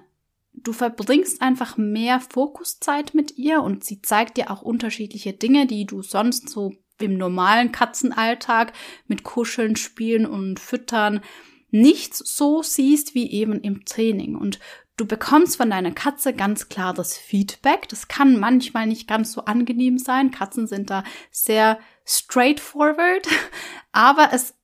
du 0.58 0.74
verbringst 0.74 1.42
einfach 1.42 1.78
mehr 1.78 2.20
Fokuszeit 2.20 3.14
mit 3.14 3.38
ihr 3.38 3.62
und 3.62 3.84
sie 3.84 4.02
zeigt 4.02 4.38
dir 4.38 4.52
auch 4.52 4.62
unterschiedliche 4.62 5.34
Dinge, 5.34 5.68
die 5.68 5.86
du 5.86 6.02
sonst 6.02 6.50
so 6.50 6.74
im 7.00 7.18
normalen 7.18 7.72
Katzenalltag 7.72 8.74
mit 9.08 9.24
Kuscheln, 9.24 9.76
Spielen 9.76 10.26
und 10.26 10.60
Füttern 10.60 11.22
nicht 11.72 12.16
so 12.16 12.64
siehst 12.64 13.16
wie 13.16 13.30
eben 13.32 13.60
im 13.60 13.84
Training. 13.84 14.36
Und 14.36 14.60
Du 14.98 15.06
bekommst 15.06 15.58
von 15.58 15.70
deiner 15.70 15.92
Katze 15.92 16.34
ganz 16.34 16.70
klar 16.70 16.94
das 16.94 17.18
Feedback. 17.18 17.90
Das 17.90 18.08
kann 18.08 18.40
manchmal 18.40 18.88
nicht 18.88 19.10
ganz 19.10 19.34
so 19.34 19.44
angenehm 19.44 19.98
sein. 19.98 20.32
Katzen 20.32 20.68
sind 20.68 20.90
da 20.90 21.04
sehr 21.32 21.80
straightforward, 22.06 23.28
aber 23.92 24.30
es 24.32 24.56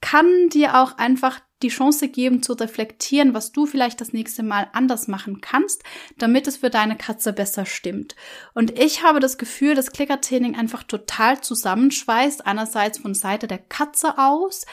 kann 0.00 0.48
dir 0.48 0.80
auch 0.80 0.96
einfach 0.96 1.40
die 1.62 1.68
Chance 1.68 2.08
geben 2.08 2.42
zu 2.42 2.52
reflektieren, 2.54 3.32
was 3.32 3.52
du 3.52 3.66
vielleicht 3.66 4.00
das 4.00 4.12
nächste 4.12 4.42
Mal 4.42 4.68
anders 4.72 5.08
machen 5.08 5.40
kannst, 5.40 5.82
damit 6.18 6.46
es 6.46 6.58
für 6.58 6.70
deine 6.70 6.96
Katze 6.96 7.32
besser 7.32 7.64
stimmt. 7.64 8.16
Und 8.54 8.78
ich 8.78 9.02
habe 9.02 9.20
das 9.20 9.38
Gefühl, 9.38 9.74
dass 9.74 9.92
Klickertraining 9.92 10.56
einfach 10.56 10.82
total 10.82 11.40
zusammenschweißt, 11.40 12.46
einerseits 12.46 12.98
von 12.98 13.14
Seite 13.14 13.46
der 13.46 13.58
Katze 13.58 14.18
aus 14.18 14.66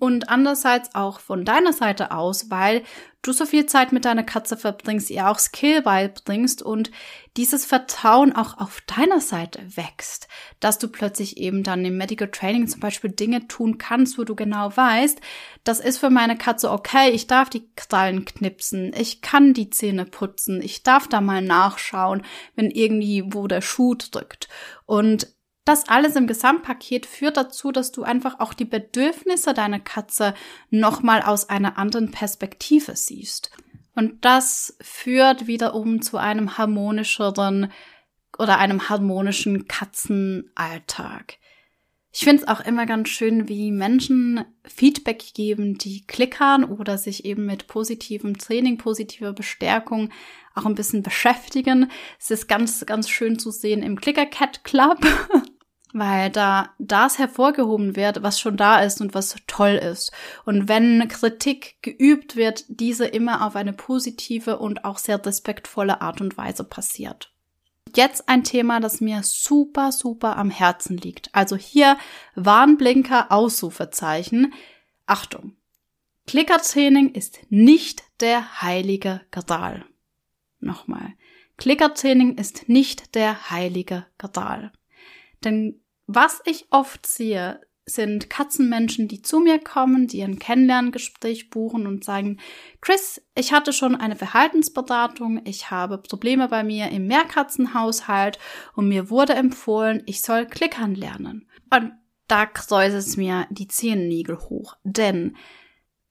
und 0.00 0.30
andererseits 0.30 0.94
auch 0.94 1.20
von 1.20 1.44
deiner 1.44 1.74
Seite 1.74 2.10
aus, 2.10 2.50
weil 2.50 2.82
du 3.20 3.32
so 3.32 3.44
viel 3.44 3.66
Zeit 3.66 3.92
mit 3.92 4.06
deiner 4.06 4.22
Katze 4.22 4.56
verbringst, 4.56 5.10
ihr 5.10 5.28
auch 5.28 5.38
Skill 5.38 5.82
beibringst 5.82 6.62
und 6.62 6.90
dieses 7.36 7.66
Vertrauen 7.66 8.34
auch 8.34 8.56
auf 8.56 8.80
deiner 8.86 9.20
Seite 9.20 9.60
wächst, 9.76 10.26
dass 10.58 10.78
du 10.78 10.88
plötzlich 10.88 11.36
eben 11.36 11.62
dann 11.62 11.84
im 11.84 11.98
Medical 11.98 12.30
Training 12.30 12.66
zum 12.66 12.80
Beispiel 12.80 13.10
Dinge 13.10 13.46
tun 13.46 13.76
kannst, 13.76 14.16
wo 14.16 14.24
du 14.24 14.34
genau 14.34 14.74
weißt, 14.74 15.20
das 15.64 15.80
ist 15.80 15.98
für 15.98 16.10
meine 16.10 16.38
Katze 16.38 16.70
okay, 16.70 17.10
ich 17.10 17.26
darf 17.26 17.50
die 17.50 17.68
Krallen 17.76 18.24
knipsen, 18.24 18.94
ich 18.98 19.20
kann 19.20 19.52
die 19.52 19.68
Zähne 19.68 20.06
putzen, 20.06 20.62
ich 20.62 20.82
darf 20.82 21.08
da 21.08 21.20
mal 21.20 21.42
nachschauen, 21.42 22.22
wenn 22.56 22.70
irgendwie 22.70 23.22
wo 23.26 23.46
der 23.46 23.60
Schuh 23.60 23.96
drückt. 23.96 24.48
Und 24.86 25.28
das 25.64 25.88
alles 25.88 26.16
im 26.16 26.26
Gesamtpaket 26.26 27.06
führt 27.06 27.36
dazu, 27.36 27.70
dass 27.70 27.92
du 27.92 28.02
einfach 28.02 28.40
auch 28.40 28.54
die 28.54 28.64
Bedürfnisse 28.64 29.54
deiner 29.54 29.80
Katze 29.80 30.34
nochmal 30.70 31.22
aus 31.22 31.48
einer 31.48 31.78
anderen 31.78 32.10
Perspektive 32.10 32.96
siehst. 32.96 33.50
Und 33.94 34.24
das 34.24 34.76
führt 34.80 35.46
wiederum 35.46 36.00
zu 36.00 36.16
einem 36.16 36.56
harmonischeren 36.56 37.72
oder 38.38 38.58
einem 38.58 38.88
harmonischen 38.88 39.68
Katzenalltag. 39.68 41.36
Ich 42.12 42.20
finde 42.20 42.42
es 42.42 42.48
auch 42.48 42.60
immer 42.60 42.86
ganz 42.86 43.08
schön, 43.08 43.48
wie 43.48 43.70
Menschen 43.70 44.44
Feedback 44.64 45.22
geben, 45.34 45.78
die 45.78 46.04
klickern 46.06 46.64
oder 46.64 46.98
sich 46.98 47.24
eben 47.24 47.46
mit 47.46 47.68
positivem 47.68 48.36
Training, 48.36 48.78
positiver 48.78 49.32
Bestärkung 49.32 50.10
auch 50.54 50.66
ein 50.66 50.74
bisschen 50.74 51.04
beschäftigen. 51.04 51.90
Es 52.18 52.32
ist 52.32 52.48
ganz, 52.48 52.84
ganz 52.84 53.08
schön 53.08 53.38
zu 53.38 53.52
sehen 53.52 53.84
im 53.84 54.00
Clicker 54.00 54.26
Cat 54.26 54.64
Club, 54.64 54.98
weil 55.92 56.30
da 56.30 56.70
das 56.78 57.18
hervorgehoben 57.18 57.96
wird, 57.96 58.22
was 58.22 58.38
schon 58.40 58.56
da 58.56 58.80
ist 58.80 59.00
und 59.00 59.14
was 59.14 59.36
toll 59.46 59.72
ist. 59.72 60.12
Und 60.44 60.68
wenn 60.68 61.08
Kritik 61.08 61.76
geübt 61.82 62.36
wird, 62.36 62.64
diese 62.68 63.06
immer 63.06 63.46
auf 63.46 63.56
eine 63.56 63.72
positive 63.72 64.58
und 64.58 64.84
auch 64.84 64.98
sehr 64.98 65.24
respektvolle 65.24 66.00
Art 66.00 66.20
und 66.20 66.36
Weise 66.36 66.64
passiert. 66.64 67.32
Jetzt 67.96 68.28
ein 68.28 68.44
Thema, 68.44 68.80
das 68.80 69.00
mir 69.00 69.22
super, 69.22 69.90
super 69.90 70.36
am 70.36 70.50
Herzen 70.50 70.96
liegt. 70.96 71.34
Also 71.34 71.56
hier 71.56 71.98
Warnblinker, 72.34 73.32
Ausrufezeichen. 73.32 74.52
Achtung! 75.06 75.56
Klickertraining 76.26 77.12
ist 77.12 77.40
nicht 77.48 78.04
der 78.20 78.62
heilige 78.62 79.22
Gral. 79.32 79.84
Nochmal. 80.60 81.14
Klickertraining 81.56 82.36
ist 82.36 82.68
nicht 82.68 83.16
der 83.16 83.50
heilige 83.50 84.06
Gral. 84.18 84.70
Denn 85.44 85.80
was 86.06 86.40
ich 86.44 86.66
oft 86.70 87.06
sehe, 87.06 87.60
sind 87.86 88.30
Katzenmenschen, 88.30 89.08
die 89.08 89.22
zu 89.22 89.40
mir 89.40 89.58
kommen, 89.58 90.06
die 90.06 90.22
ein 90.22 90.38
Kennenlerngespräch 90.38 91.50
buchen 91.50 91.86
und 91.86 92.04
sagen, 92.04 92.38
Chris, 92.80 93.22
ich 93.34 93.52
hatte 93.52 93.72
schon 93.72 93.96
eine 93.96 94.16
Verhaltensberatung, 94.16 95.40
ich 95.44 95.70
habe 95.70 95.98
Probleme 95.98 96.48
bei 96.48 96.62
mir 96.62 96.90
im 96.90 97.06
Mehrkatzenhaushalt 97.06 98.38
und 98.74 98.88
mir 98.88 99.10
wurde 99.10 99.34
empfohlen, 99.34 100.02
ich 100.06 100.22
soll 100.22 100.46
klickern 100.46 100.94
lernen. 100.94 101.48
Und 101.70 101.92
da 102.28 102.46
kräuselt 102.46 103.02
es 103.02 103.16
mir 103.16 103.46
die 103.50 103.68
Zehennägel 103.68 104.38
hoch, 104.38 104.76
denn 104.84 105.36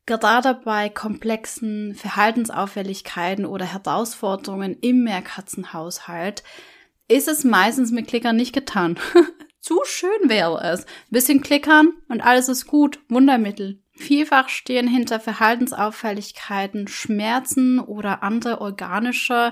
gerade 0.05 0.55
bei 0.65 0.89
komplexen 0.89 1.95
Verhaltensauffälligkeiten 1.95 3.45
oder 3.45 3.65
Herausforderungen 3.65 4.75
im 4.81 5.03
Mehrkatzenhaushalt 5.03 6.43
ist 7.09 7.27
es 7.27 7.43
meistens 7.43 7.91
mit 7.91 8.07
Klickern 8.07 8.37
nicht 8.37 8.53
getan. 8.53 8.97
Zu 9.59 9.81
schön 9.83 10.29
wäre 10.29 10.61
es. 10.63 10.85
bisschen 11.09 11.41
klickern 11.41 11.93
und 12.07 12.21
alles 12.21 12.47
ist 12.47 12.65
gut. 12.65 12.99
Wundermittel. 13.09 13.83
Vielfach 13.91 14.47
stehen 14.47 14.87
hinter 14.87 15.19
Verhaltensauffälligkeiten 15.19 16.87
Schmerzen 16.87 17.79
oder 17.79 18.23
andere 18.23 18.61
organische 18.61 19.51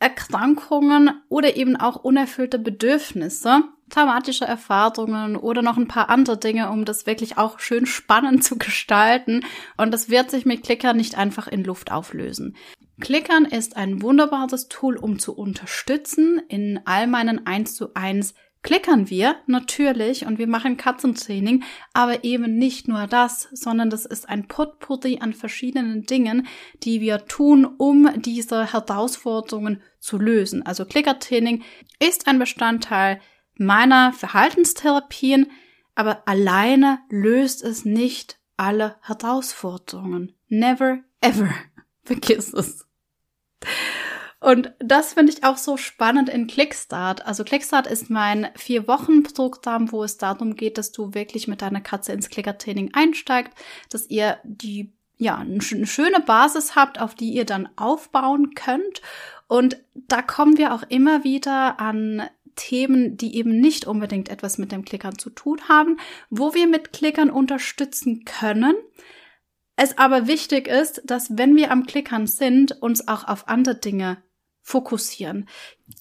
Erkrankungen 0.00 1.10
oder 1.28 1.56
eben 1.56 1.76
auch 1.76 1.96
unerfüllte 1.96 2.58
Bedürfnisse, 2.58 3.62
traumatische 3.90 4.44
Erfahrungen 4.44 5.36
oder 5.36 5.62
noch 5.62 5.76
ein 5.76 5.88
paar 5.88 6.08
andere 6.08 6.38
Dinge, 6.38 6.70
um 6.70 6.84
das 6.84 7.06
wirklich 7.06 7.38
auch 7.38 7.60
schön 7.60 7.86
spannend 7.86 8.42
zu 8.44 8.58
gestalten. 8.58 9.44
Und 9.76 9.92
das 9.92 10.08
wird 10.08 10.30
sich 10.30 10.44
mit 10.44 10.64
Klickern 10.64 10.96
nicht 10.96 11.16
einfach 11.16 11.48
in 11.48 11.64
Luft 11.64 11.92
auflösen. 11.92 12.56
Klickern 13.00 13.44
ist 13.44 13.76
ein 13.76 14.02
wunderbares 14.02 14.68
Tool, 14.68 14.96
um 14.96 15.18
zu 15.18 15.36
unterstützen. 15.36 16.40
In 16.48 16.80
all 16.84 17.06
meinen 17.06 17.46
1 17.46 17.74
zu 17.74 17.94
1 17.94 18.34
klickern 18.62 19.08
wir 19.08 19.36
natürlich 19.46 20.26
und 20.26 20.38
wir 20.38 20.48
machen 20.48 20.76
Katzentraining, 20.76 21.62
aber 21.92 22.24
eben 22.24 22.56
nicht 22.56 22.88
nur 22.88 23.06
das, 23.06 23.48
sondern 23.52 23.88
das 23.88 24.04
ist 24.04 24.28
ein 24.28 24.48
Potpourri 24.48 25.18
an 25.20 25.32
verschiedenen 25.32 26.04
Dingen, 26.04 26.46
die 26.82 27.00
wir 27.00 27.26
tun, 27.26 27.64
um 27.64 28.10
diese 28.20 28.72
Herausforderungen 28.72 29.80
zu 30.00 30.18
lösen. 30.18 30.66
Also 30.66 30.84
Klickertraining 30.84 31.62
ist 32.00 32.26
ein 32.26 32.38
Bestandteil 32.38 33.20
meiner 33.56 34.12
Verhaltenstherapien, 34.12 35.50
aber 35.94 36.26
alleine 36.26 37.00
löst 37.10 37.62
es 37.62 37.84
nicht 37.84 38.38
alle 38.56 38.96
Herausforderungen. 39.02 40.32
Never 40.48 40.98
ever. 41.20 41.48
Vergiss 42.04 42.52
es. 42.52 42.87
Und 44.40 44.72
das 44.78 45.14
finde 45.14 45.32
ich 45.32 45.42
auch 45.42 45.56
so 45.56 45.76
spannend 45.76 46.28
in 46.28 46.46
Clickstart. 46.46 47.26
Also 47.26 47.42
Clickstart 47.42 47.88
ist 47.88 48.08
mein 48.08 48.48
vier 48.54 48.86
Wochen 48.86 49.24
Programm, 49.24 49.90
wo 49.90 50.04
es 50.04 50.16
darum 50.16 50.54
geht, 50.54 50.78
dass 50.78 50.92
du 50.92 51.12
wirklich 51.12 51.48
mit 51.48 51.60
deiner 51.60 51.80
Katze 51.80 52.12
ins 52.12 52.28
Klickertraining 52.28 52.90
einsteigt, 52.94 53.52
dass 53.90 54.08
ihr 54.08 54.38
die 54.44 54.92
ja, 55.20 55.36
eine 55.38 55.60
schöne 55.60 56.20
Basis 56.20 56.76
habt, 56.76 57.00
auf 57.00 57.16
die 57.16 57.30
ihr 57.30 57.44
dann 57.44 57.68
aufbauen 57.74 58.54
könnt. 58.54 59.02
Und 59.48 59.78
da 59.94 60.22
kommen 60.22 60.56
wir 60.58 60.72
auch 60.72 60.84
immer 60.88 61.24
wieder 61.24 61.80
an 61.80 62.22
Themen, 62.54 63.16
die 63.16 63.36
eben 63.36 63.58
nicht 63.58 63.86
unbedingt 63.86 64.28
etwas 64.28 64.58
mit 64.58 64.70
dem 64.70 64.84
Klickern 64.84 65.18
zu 65.18 65.30
tun 65.30 65.60
haben, 65.68 65.98
wo 66.30 66.54
wir 66.54 66.68
mit 66.68 66.92
Klickern 66.92 67.30
unterstützen 67.30 68.24
können, 68.24 68.74
es 69.80 69.96
aber 69.96 70.26
wichtig 70.26 70.66
ist, 70.66 71.02
dass 71.04 71.38
wenn 71.38 71.54
wir 71.54 71.70
am 71.70 71.86
Klickern 71.86 72.26
sind, 72.26 72.82
uns 72.82 73.06
auch 73.06 73.28
auf 73.28 73.46
andere 73.46 73.76
Dinge 73.76 74.18
fokussieren. 74.68 75.48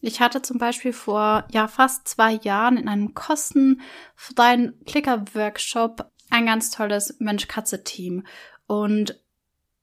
Ich 0.02 0.20
hatte 0.20 0.42
zum 0.42 0.58
Beispiel 0.58 0.92
vor 0.92 1.48
ja 1.52 1.70
fast 1.70 2.06
zwei 2.06 2.34
Jahren 2.34 2.76
in 2.76 2.90
einem 2.90 3.14
kostenfreien 3.14 4.78
Klicker-Workshop 4.86 6.12
ein 6.30 6.46
ganz 6.46 6.70
tolles 6.70 7.16
Mensch-Katze-Team 7.20 8.26
und 8.68 9.18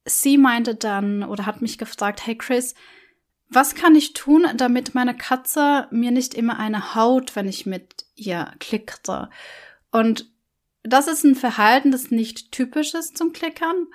sie 0.04 0.36
meinte 0.36 0.74
dann 0.74 1.24
oder 1.24 1.46
hat 1.46 1.62
mich 1.62 1.78
gefragt, 1.78 2.26
hey 2.26 2.36
Chris, 2.36 2.74
was 3.48 3.74
kann 3.74 3.94
ich 3.94 4.12
tun, 4.12 4.46
damit 4.54 4.94
meine 4.94 5.16
Katze 5.16 5.88
mir 5.90 6.10
nicht 6.10 6.34
immer 6.34 6.58
eine 6.58 6.94
haut, 6.94 7.36
wenn 7.36 7.48
ich 7.48 7.64
mit 7.64 8.04
ihr 8.16 8.52
klickte? 8.60 9.30
Und 9.92 10.30
das 10.82 11.08
ist 11.08 11.24
ein 11.24 11.36
Verhalten, 11.36 11.90
das 11.90 12.10
nicht 12.10 12.52
typisch 12.52 12.92
ist 12.92 13.16
zum 13.16 13.32
Klickern 13.32 13.86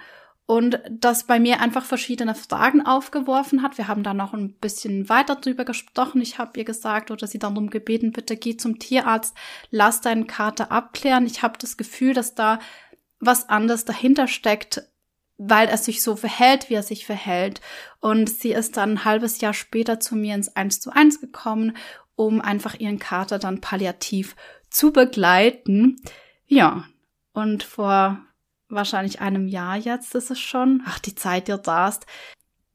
und 0.50 0.82
das 0.89 1.26
bei 1.26 1.39
mir 1.39 1.62
einfach 1.62 1.86
verschiedene 1.86 2.34
Fragen 2.34 2.84
aufgeworfen 2.84 3.62
hat. 3.62 3.78
Wir 3.78 3.88
haben 3.88 4.02
da 4.02 4.16
noch 4.16 4.34
ein 4.34 4.54
bisschen 4.54 5.08
weiter 5.08 5.36
drüber 5.36 5.64
gesprochen. 5.64 6.22
Ich 6.22 6.39
habe 6.39 6.58
ihr 6.58 6.66
gesagt 6.66 7.12
oder 7.12 7.28
sie 7.28 7.38
darum 7.38 7.70
gebeten, 7.70 8.12
bitte 8.12 8.36
geh 8.36 8.58
zum 8.58 8.80
Tierarzt, 8.80 9.38
lass 9.70 10.02
deinen 10.02 10.26
Kater 10.26 10.72
abklären. 10.72 11.28
Ich 11.28 11.43
habe 11.43 11.60
das 11.60 11.78
Gefühl, 11.78 12.16
dass 12.16 12.34
da 12.34 12.58
was 13.20 13.47
anderes 13.47 13.86
dahinter 13.86 14.28
steckt, 14.28 14.82
weil 15.38 15.68
er 15.68 15.78
sich 15.78 16.02
so 16.02 16.16
verhält, 16.16 16.72
wie 16.72 16.74
er 16.74 16.84
sich 16.84 17.06
verhält. 17.06 17.62
Und 18.00 18.28
sie 18.28 18.52
ist 18.52 18.76
dann 18.76 18.93
ein 18.93 19.06
halbes 19.06 19.41
Jahr 19.41 19.54
später 19.54 20.00
zu 20.00 20.16
mir 20.16 20.34
ins 20.34 20.56
1 20.56 20.80
zu 20.80 20.89
1 20.89 21.22
gekommen, 21.22 21.78
um 22.16 22.41
einfach 22.41 22.74
ihren 22.74 22.97
Kater 22.97 23.38
dann 23.38 23.62
palliativ 23.62 24.36
zu 24.72 24.91
begleiten. 24.93 25.97
Ja, 26.47 26.86
und 27.34 27.62
vor 27.62 28.26
wahrscheinlich 28.70 29.20
einem 29.20 29.47
Jahr 29.47 29.78
jetzt 29.78 30.15
ist 30.15 30.32
es 30.32 30.39
schon, 30.39 30.84
ach, 30.86 30.99
die 30.99 31.15
Zeit, 31.15 31.49
ihr 31.49 31.55
rast, 31.55 32.05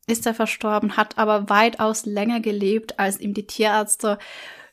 ist 0.07 0.27
er 0.27 0.35
verstorben, 0.35 0.97
hat 0.97 1.17
aber 1.19 1.49
weitaus 1.49 2.05
länger 2.05 2.41
gelebt, 2.41 2.99
als 2.99 3.21
ihm 3.21 3.33
die 3.33 3.47
Tierärzte 3.47 4.19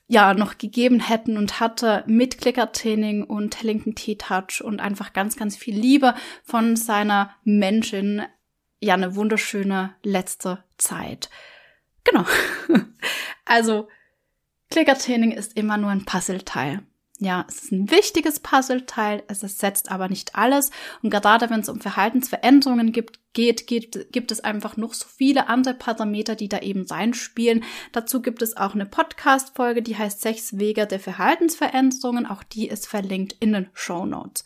ja 0.07 0.33
noch 0.33 0.57
gegeben 0.57 0.99
hätten 0.99 1.37
und 1.37 1.61
hatte 1.61 2.03
mit 2.05 2.37
Klickertraining 2.37 3.23
und 3.23 3.51
Tellington 3.51 3.95
T-Touch 3.95 4.61
und 4.61 4.81
einfach 4.81 5.13
ganz, 5.13 5.37
ganz 5.37 5.55
viel 5.55 5.73
Liebe 5.73 6.15
von 6.43 6.75
seiner 6.75 7.33
Menschin. 7.45 8.23
Ja, 8.81 8.95
eine 8.95 9.15
wunderschöne 9.15 9.95
letzte 10.03 10.63
Zeit. 10.77 11.29
Genau. 12.03 12.25
also, 13.45 13.87
Klickertraining 14.69 15.31
ist 15.31 15.55
immer 15.55 15.77
nur 15.77 15.91
ein 15.91 16.03
Puzzleteil. 16.03 16.81
Ja, 17.23 17.45
es 17.47 17.65
ist 17.65 17.71
ein 17.71 17.91
wichtiges 17.91 18.39
Puzzleteil, 18.39 19.21
es 19.27 19.43
ersetzt 19.43 19.91
aber 19.91 20.09
nicht 20.09 20.33
alles. 20.35 20.71
Und 21.03 21.11
gerade 21.11 21.51
wenn 21.51 21.59
es 21.59 21.69
um 21.69 21.79
Verhaltensveränderungen 21.79 22.91
gibt, 22.91 23.19
geht, 23.33 23.67
geht, 23.67 24.11
gibt 24.11 24.31
es 24.31 24.41
einfach 24.41 24.77
noch 24.77 24.93
so 24.93 25.05
viele 25.07 25.47
andere 25.47 25.73
Parameter, 25.73 26.35
die 26.35 26.49
da 26.49 26.59
eben 26.59 26.85
reinspielen. 26.85 27.63
Dazu 27.91 28.21
gibt 28.21 28.41
es 28.41 28.57
auch 28.57 28.73
eine 28.73 28.85
Podcast-Folge, 28.85 29.81
die 29.81 29.97
heißt 29.97 30.21
Sechs 30.21 30.57
Wege 30.59 30.85
der 30.87 30.99
Verhaltensveränderungen. 30.99 32.25
Auch 32.25 32.43
die 32.43 32.67
ist 32.67 32.87
verlinkt 32.87 33.35
in 33.39 33.53
den 33.53 33.69
Show 33.73 34.05
Notes. 34.05 34.43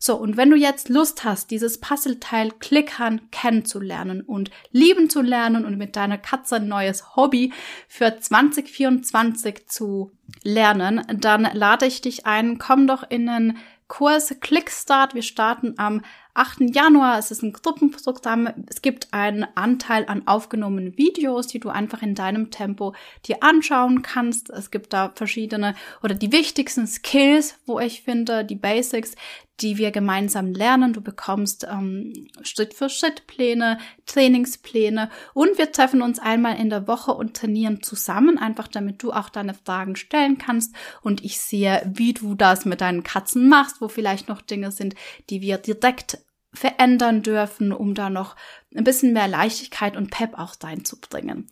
So, 0.00 0.16
und 0.16 0.36
wenn 0.36 0.50
du 0.50 0.56
jetzt 0.56 0.88
Lust 0.88 1.24
hast, 1.24 1.50
dieses 1.50 1.80
Puzzleteil 1.80 2.52
Klickern 2.60 3.20
kennenzulernen 3.32 4.22
und 4.22 4.50
lieben 4.70 5.10
zu 5.10 5.22
lernen 5.22 5.64
und 5.64 5.76
mit 5.76 5.96
deiner 5.96 6.18
Katze 6.18 6.56
ein 6.56 6.68
neues 6.68 7.16
Hobby 7.16 7.52
für 7.88 8.18
2024 8.18 9.66
zu 9.66 10.12
lernen, 10.44 11.02
dann 11.20 11.48
lade 11.52 11.86
ich 11.86 12.00
dich 12.00 12.26
ein, 12.26 12.58
komm 12.58 12.86
doch 12.86 13.08
in 13.08 13.26
den 13.26 13.58
Kurs 13.88 14.34
Clickstart. 14.40 15.14
Wir 15.14 15.22
starten 15.22 15.74
am 15.78 16.02
8. 16.34 16.74
Januar. 16.74 17.18
Es 17.18 17.30
ist 17.30 17.42
ein 17.42 17.52
Gruppenprogramm. 17.52 18.48
Es 18.68 18.82
gibt 18.82 19.08
einen 19.12 19.46
Anteil 19.56 20.04
an 20.06 20.26
aufgenommenen 20.28 20.96
Videos, 20.96 21.48
die 21.48 21.58
du 21.58 21.70
einfach 21.70 22.02
in 22.02 22.14
deinem 22.14 22.50
Tempo 22.50 22.94
dir 23.26 23.42
anschauen 23.42 24.02
kannst. 24.02 24.50
Es 24.50 24.70
gibt 24.70 24.92
da 24.92 25.10
verschiedene 25.14 25.74
oder 26.02 26.14
die 26.14 26.30
wichtigsten 26.30 26.86
Skills, 26.86 27.58
wo 27.66 27.80
ich 27.80 28.02
finde, 28.02 28.44
die 28.44 28.56
Basics, 28.56 29.14
die 29.60 29.78
wir 29.78 29.90
gemeinsam 29.90 30.52
lernen. 30.52 30.92
Du 30.92 31.00
bekommst 31.00 31.66
ähm, 31.70 32.28
Schritt 32.42 32.74
für 32.74 32.88
Schritt 32.88 33.26
Pläne, 33.26 33.78
Trainingspläne 34.06 35.10
und 35.34 35.58
wir 35.58 35.72
treffen 35.72 36.02
uns 36.02 36.18
einmal 36.18 36.58
in 36.58 36.70
der 36.70 36.86
Woche 36.86 37.12
und 37.12 37.36
trainieren 37.36 37.82
zusammen, 37.82 38.38
einfach 38.38 38.68
damit 38.68 39.02
du 39.02 39.12
auch 39.12 39.28
deine 39.28 39.54
Fragen 39.54 39.96
stellen 39.96 40.38
kannst 40.38 40.74
und 41.02 41.24
ich 41.24 41.40
sehe, 41.40 41.82
wie 41.94 42.14
du 42.14 42.34
das 42.34 42.64
mit 42.64 42.80
deinen 42.80 43.02
Katzen 43.02 43.48
machst, 43.48 43.80
wo 43.80 43.88
vielleicht 43.88 44.28
noch 44.28 44.42
Dinge 44.42 44.70
sind, 44.70 44.94
die 45.30 45.40
wir 45.40 45.58
direkt 45.58 46.18
verändern 46.52 47.22
dürfen, 47.22 47.72
um 47.72 47.94
da 47.94 48.10
noch 48.10 48.36
ein 48.74 48.84
bisschen 48.84 49.12
mehr 49.12 49.28
Leichtigkeit 49.28 49.96
und 49.96 50.10
Pep 50.10 50.38
auch 50.38 50.54
reinzubringen. 50.62 51.48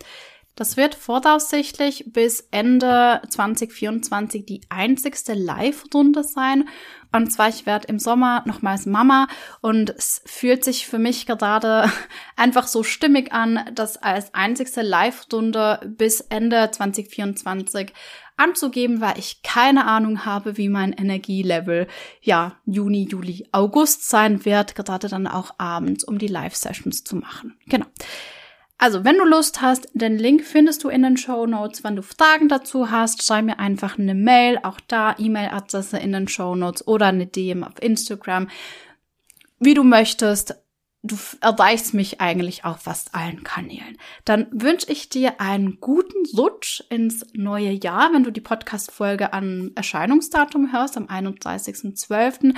Das 0.57 0.79
wird 0.79 0.95
voraussichtlich 0.95 2.05
bis 2.07 2.49
Ende 2.51 3.21
2024 3.29 4.47
die 4.47 4.63
einzigste 4.71 5.35
Live-Runde 5.35 6.25
sein. 6.25 6.67
Und 7.17 7.31
zwar, 7.31 7.49
ich 7.49 7.67
werde 7.67 7.89
im 7.89 7.99
Sommer 7.99 8.43
nochmals 8.47 8.87
Mama 8.87 9.27
und 9.61 9.91
es 9.91 10.23
fühlt 10.27 10.64
sich 10.64 10.87
für 10.87 10.99
mich 10.99 11.27
gerade 11.27 11.91
einfach 12.37 12.67
so 12.67 12.83
stimmig 12.83 13.33
an, 13.33 13.61
das 13.75 13.97
als 13.97 14.35
einzigste 14.35 14.83
Live-Runde 14.83 15.81
bis 15.97 16.21
Ende 16.21 16.71
2024 16.71 17.93
anzugeben, 18.37 19.01
weil 19.01 19.19
ich 19.19 19.43
keine 19.43 19.87
Ahnung 19.87 20.25
habe, 20.27 20.57
wie 20.57 20.69
mein 20.69 20.93
Energielevel 20.93 21.87
ja 22.21 22.57
Juni, 22.67 23.09
Juli, 23.11 23.49
August 23.53 24.09
sein 24.09 24.45
wird, 24.45 24.75
gerade 24.75 25.09
dann 25.09 25.27
auch 25.27 25.55
abends, 25.59 26.05
um 26.05 26.19
die 26.19 26.27
Live-Sessions 26.27 27.05
zu 27.05 27.17
machen. 27.17 27.57
Genau. 27.67 27.87
Also, 28.79 29.05
wenn 29.05 29.16
du 29.16 29.24
Lust 29.24 29.62
hast, 29.62 29.89
den 29.95 30.18
Link 30.18 30.45
findest 30.45 30.85
du 30.85 30.89
in 30.89 31.03
den 31.03 31.16
Show 31.16 31.47
Notes. 31.47 31.83
Wenn 31.83 31.97
du 31.97 32.03
Fragen 32.03 32.49
dazu 32.49 32.91
hast, 32.91 33.22
schreib 33.22 33.47
mir 33.47 33.59
einfach 33.59 33.99
eine 33.99 34.14
Mail, 34.14 34.59
auch 34.62 34.81
da 34.87 35.16
E-Mail-Adresse 35.18 35.99
in 35.99 36.12
den 36.12 36.29
Show 36.29 36.55
Notes 36.55 36.87
oder 36.87 37.07
eine 37.07 37.27
DM 37.27 37.64
auf 37.64 37.81
Instagram, 37.81 38.49
wie 39.59 39.74
du 39.74 39.83
möchtest 39.83 40.57
du 41.07 41.16
erreichst 41.41 41.95
mich 41.95 42.20
eigentlich 42.20 42.64
auf 42.64 42.83
fast 42.83 43.14
allen 43.14 43.45
Kanälen. 43.45 43.97
Dann 44.24 44.49
wünsche 44.51 44.91
ich 44.91 45.09
dir 45.09 45.41
einen 45.41 45.79
guten 45.81 46.27
Rutsch 46.37 46.83
ins 46.91 47.24
neue 47.33 47.70
Jahr, 47.70 48.12
wenn 48.12 48.24
du 48.24 48.31
die 48.31 48.41
Podcast-Folge 48.41 49.33
an 49.33 49.72
Erscheinungsdatum 49.74 50.72
hörst, 50.72 50.97
am 50.97 51.07
31.12. 51.07 52.55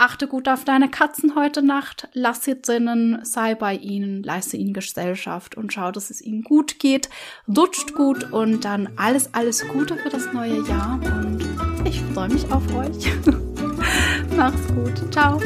Achte 0.00 0.28
gut 0.28 0.48
auf 0.48 0.64
deine 0.64 0.88
Katzen 0.88 1.34
heute 1.34 1.60
Nacht, 1.60 2.06
lass 2.12 2.44
sie 2.44 2.62
drinnen, 2.62 3.18
sei 3.24 3.56
bei 3.56 3.74
ihnen, 3.74 4.22
leiste 4.22 4.56
ihnen 4.56 4.72
Gesellschaft 4.72 5.56
und 5.56 5.72
schau, 5.72 5.90
dass 5.90 6.10
es 6.10 6.22
ihnen 6.22 6.44
gut 6.44 6.78
geht. 6.78 7.10
Dutscht 7.48 7.94
gut 7.94 8.32
und 8.32 8.64
dann 8.64 8.90
alles, 8.94 9.34
alles 9.34 9.66
Gute 9.66 9.96
für 9.96 10.08
das 10.08 10.32
neue 10.32 10.64
Jahr 10.68 11.00
und 11.02 11.44
ich 11.84 12.00
freue 12.14 12.28
mich 12.28 12.48
auf 12.52 12.62
euch. 12.76 13.10
Mach's 14.36 14.68
gut. 14.68 15.12
Ciao. 15.12 15.40